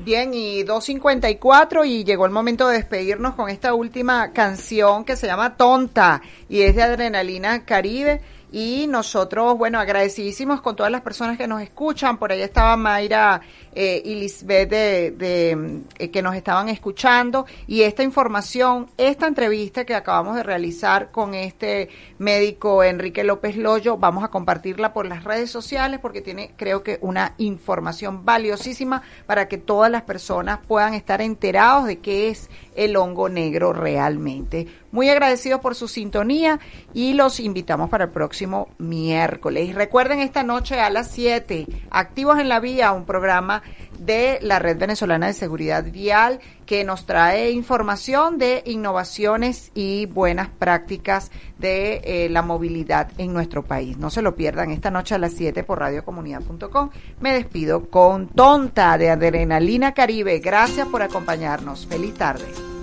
Bien, 0.00 0.34
y 0.34 0.64
2.54 0.64 1.86
y 1.86 2.04
llegó 2.04 2.26
el 2.26 2.32
momento 2.32 2.68
de 2.68 2.76
despedirnos 2.76 3.34
con 3.34 3.48
esta 3.48 3.74
última 3.74 4.32
canción 4.32 5.04
que 5.04 5.16
se 5.16 5.26
llama 5.26 5.56
Tonta 5.56 6.20
y 6.48 6.62
es 6.62 6.74
de 6.74 6.82
Adrenalina 6.82 7.64
Caribe. 7.64 8.20
Y 8.56 8.86
nosotros, 8.86 9.58
bueno, 9.58 9.80
agradecidísimos 9.80 10.60
con 10.60 10.76
todas 10.76 10.92
las 10.92 11.00
personas 11.00 11.36
que 11.36 11.48
nos 11.48 11.60
escuchan. 11.60 12.18
Por 12.18 12.30
ahí 12.30 12.40
estaba 12.40 12.76
Mayra 12.76 13.40
eh, 13.74 14.00
y 14.04 14.14
Lisbeth 14.14 14.70
eh, 14.72 15.80
que 16.12 16.22
nos 16.22 16.36
estaban 16.36 16.68
escuchando. 16.68 17.46
Y 17.66 17.82
esta 17.82 18.04
información, 18.04 18.86
esta 18.96 19.26
entrevista 19.26 19.84
que 19.84 19.96
acabamos 19.96 20.36
de 20.36 20.44
realizar 20.44 21.10
con 21.10 21.34
este 21.34 21.88
médico 22.18 22.84
Enrique 22.84 23.24
López 23.24 23.56
Loyo, 23.56 23.96
vamos 23.96 24.22
a 24.22 24.28
compartirla 24.28 24.92
por 24.92 25.06
las 25.06 25.24
redes 25.24 25.50
sociales 25.50 25.98
porque 25.98 26.20
tiene, 26.20 26.52
creo 26.56 26.84
que, 26.84 27.00
una 27.00 27.34
información 27.38 28.24
valiosísima 28.24 29.02
para 29.26 29.48
que 29.48 29.58
todas 29.58 29.90
las 29.90 30.02
personas 30.02 30.60
puedan 30.64 30.94
estar 30.94 31.20
enterados 31.20 31.86
de 31.86 31.98
qué 31.98 32.28
es 32.28 32.48
el 32.76 32.94
hongo 32.94 33.28
negro 33.28 33.72
realmente. 33.72 34.68
Muy 34.92 35.08
agradecidos 35.08 35.60
por 35.60 35.74
su 35.74 35.88
sintonía 35.88 36.60
y 36.92 37.14
los 37.14 37.40
invitamos 37.40 37.90
para 37.90 38.04
el 38.04 38.10
próximo 38.10 38.43
miércoles. 38.78 39.74
Recuerden 39.74 40.20
esta 40.20 40.42
noche 40.42 40.80
a 40.80 40.90
las 40.90 41.10
7, 41.10 41.66
Activos 41.90 42.38
en 42.38 42.48
la 42.48 42.60
Vía, 42.60 42.92
un 42.92 43.04
programa 43.04 43.62
de 43.98 44.38
la 44.42 44.58
Red 44.58 44.78
Venezolana 44.78 45.26
de 45.26 45.32
Seguridad 45.32 45.84
Vial 45.84 46.40
que 46.66 46.84
nos 46.84 47.06
trae 47.06 47.50
información 47.50 48.38
de 48.38 48.62
innovaciones 48.66 49.70
y 49.74 50.06
buenas 50.06 50.48
prácticas 50.48 51.30
de 51.58 52.00
eh, 52.04 52.28
la 52.30 52.42
movilidad 52.42 53.10
en 53.18 53.32
nuestro 53.32 53.64
país. 53.64 53.98
No 53.98 54.10
se 54.10 54.22
lo 54.22 54.34
pierdan 54.34 54.70
esta 54.70 54.90
noche 54.90 55.14
a 55.14 55.18
las 55.18 55.32
7 55.34 55.62
por 55.64 55.80
radiocomunidad.com. 55.80 56.90
Me 57.20 57.34
despido 57.34 57.88
con 57.90 58.28
Tonta 58.28 58.98
de 58.98 59.10
Adrenalina 59.10 59.92
Caribe. 59.92 60.38
Gracias 60.38 60.88
por 60.88 61.02
acompañarnos. 61.02 61.86
Feliz 61.86 62.14
tarde. 62.14 62.73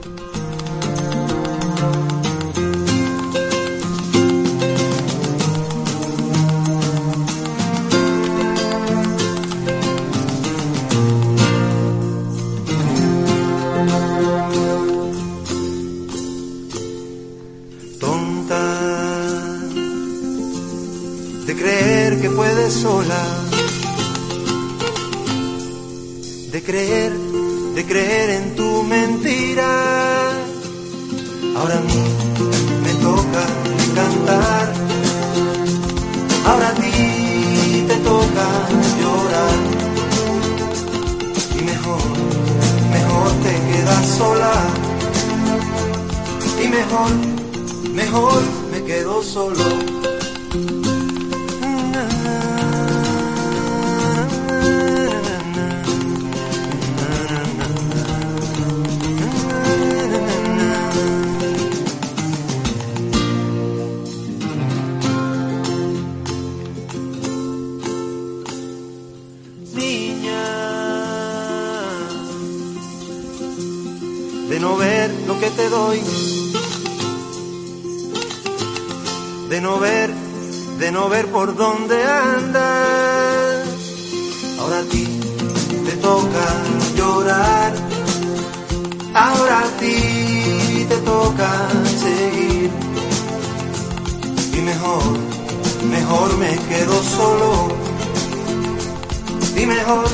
No 74.62 74.78
ver 74.78 75.10
lo 75.26 75.40
que 75.40 75.50
te 75.50 75.70
doy, 75.70 76.00
de 79.50 79.60
no 79.60 79.80
ver, 79.80 80.14
de 80.78 80.92
no 80.92 81.10
ver 81.10 81.26
por 81.32 81.56
dónde 81.56 82.04
andas. 82.04 83.68
Ahora 84.60 84.80
a 84.80 84.84
ti 84.84 85.08
te 85.88 85.94
toca 85.94 86.46
llorar, 86.96 87.74
ahora 89.16 89.60
a 89.62 89.80
ti 89.80 90.86
te 90.88 90.98
toca 90.98 91.50
seguir. 92.04 92.70
Y 94.54 94.62
mejor, 94.62 95.04
mejor 95.90 96.38
me 96.38 96.56
quedo 96.70 97.02
solo. 97.02 97.68
Y 99.58 99.66
mejor, 99.66 100.08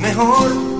mejor. 0.00 0.73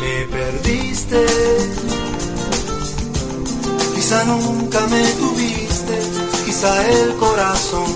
Me 0.00 0.26
perdiste, 0.26 1.26
Quizá 3.94 4.24
nunca 4.24 4.80
me 4.88 5.02
tuviste, 5.12 5.98
quizá 6.44 6.88
el 6.88 7.16
corazón 7.16 7.90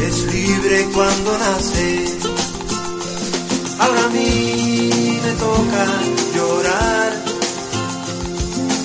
es 0.00 0.34
libre 0.34 0.88
cuando 0.94 1.38
nace. 1.38 2.07
Ahora 3.78 4.04
a 4.04 4.08
mí 4.08 4.90
me 5.24 5.32
toca 5.32 5.86
llorar, 6.34 7.12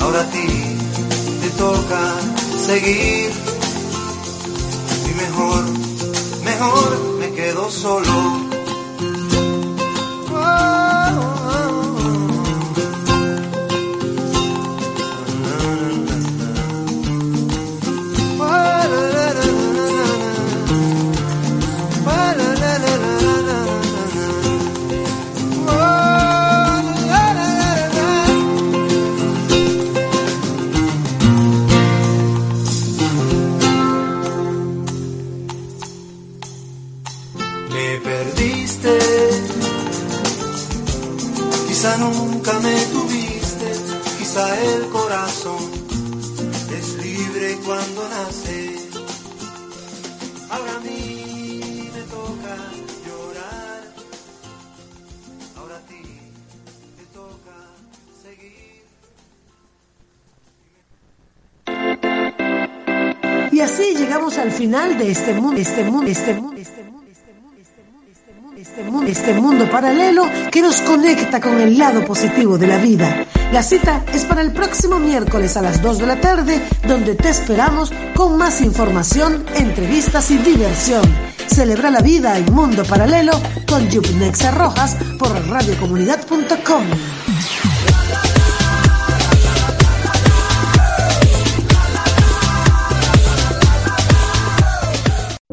ahora 0.01 0.21
a 0.21 0.29
ti 0.29 0.47
te 1.41 1.49
toca 1.57 2.01
seguir. 2.59 3.31
Y 5.09 5.13
mejor, 5.15 5.63
mejor 6.43 6.99
me 7.19 7.31
quedo 7.31 7.71
solo. 7.71 8.42
Este 65.11 65.33
mundo, 65.33 65.59
este 65.59 65.83
mundo, 65.83 66.09
este 66.09 66.33
mundo, 66.33 66.61
este 66.61 66.83
mundo, 66.83 67.07
este 67.09 67.33
mundo, 67.33 67.57
este 67.59 67.83
mundo, 67.83 68.11
este 68.11 68.33
mundo, 68.33 68.57
este 68.57 68.83
mundo, 68.83 69.07
este 69.07 69.33
mundo 69.33 69.69
paralelo 69.69 70.25
que 70.51 70.61
nos 70.61 70.81
conecta 70.81 71.39
con 71.41 71.59
el 71.59 71.77
lado 71.77 72.05
positivo 72.05 72.57
de 72.57 72.67
la 72.67 72.77
vida. 72.77 73.25
La 73.51 73.61
cita 73.61 74.03
es 74.13 74.25
para 74.25 74.41
el 74.41 74.51
próximo 74.51 74.99
miércoles 74.99 75.57
a 75.57 75.61
las 75.61 75.81
2 75.81 75.99
de 75.99 76.07
la 76.07 76.19
tarde, 76.19 76.61
donde 76.87 77.15
te 77.15 77.29
esperamos 77.29 77.91
con 78.15 78.37
más 78.37 78.61
información, 78.61 79.45
entrevistas 79.55 80.31
y 80.31 80.37
diversión. 80.37 81.03
Celebra 81.47 81.91
la 81.91 81.99
vida 81.99 82.37
en 82.37 82.53
Mundo 82.53 82.83
Paralelo 82.83 83.39
con 83.67 83.89
Yupnexa 83.89 84.51
Rojas 84.51 84.95
por 85.19 85.31
radiocomunidad.com. 85.49 86.83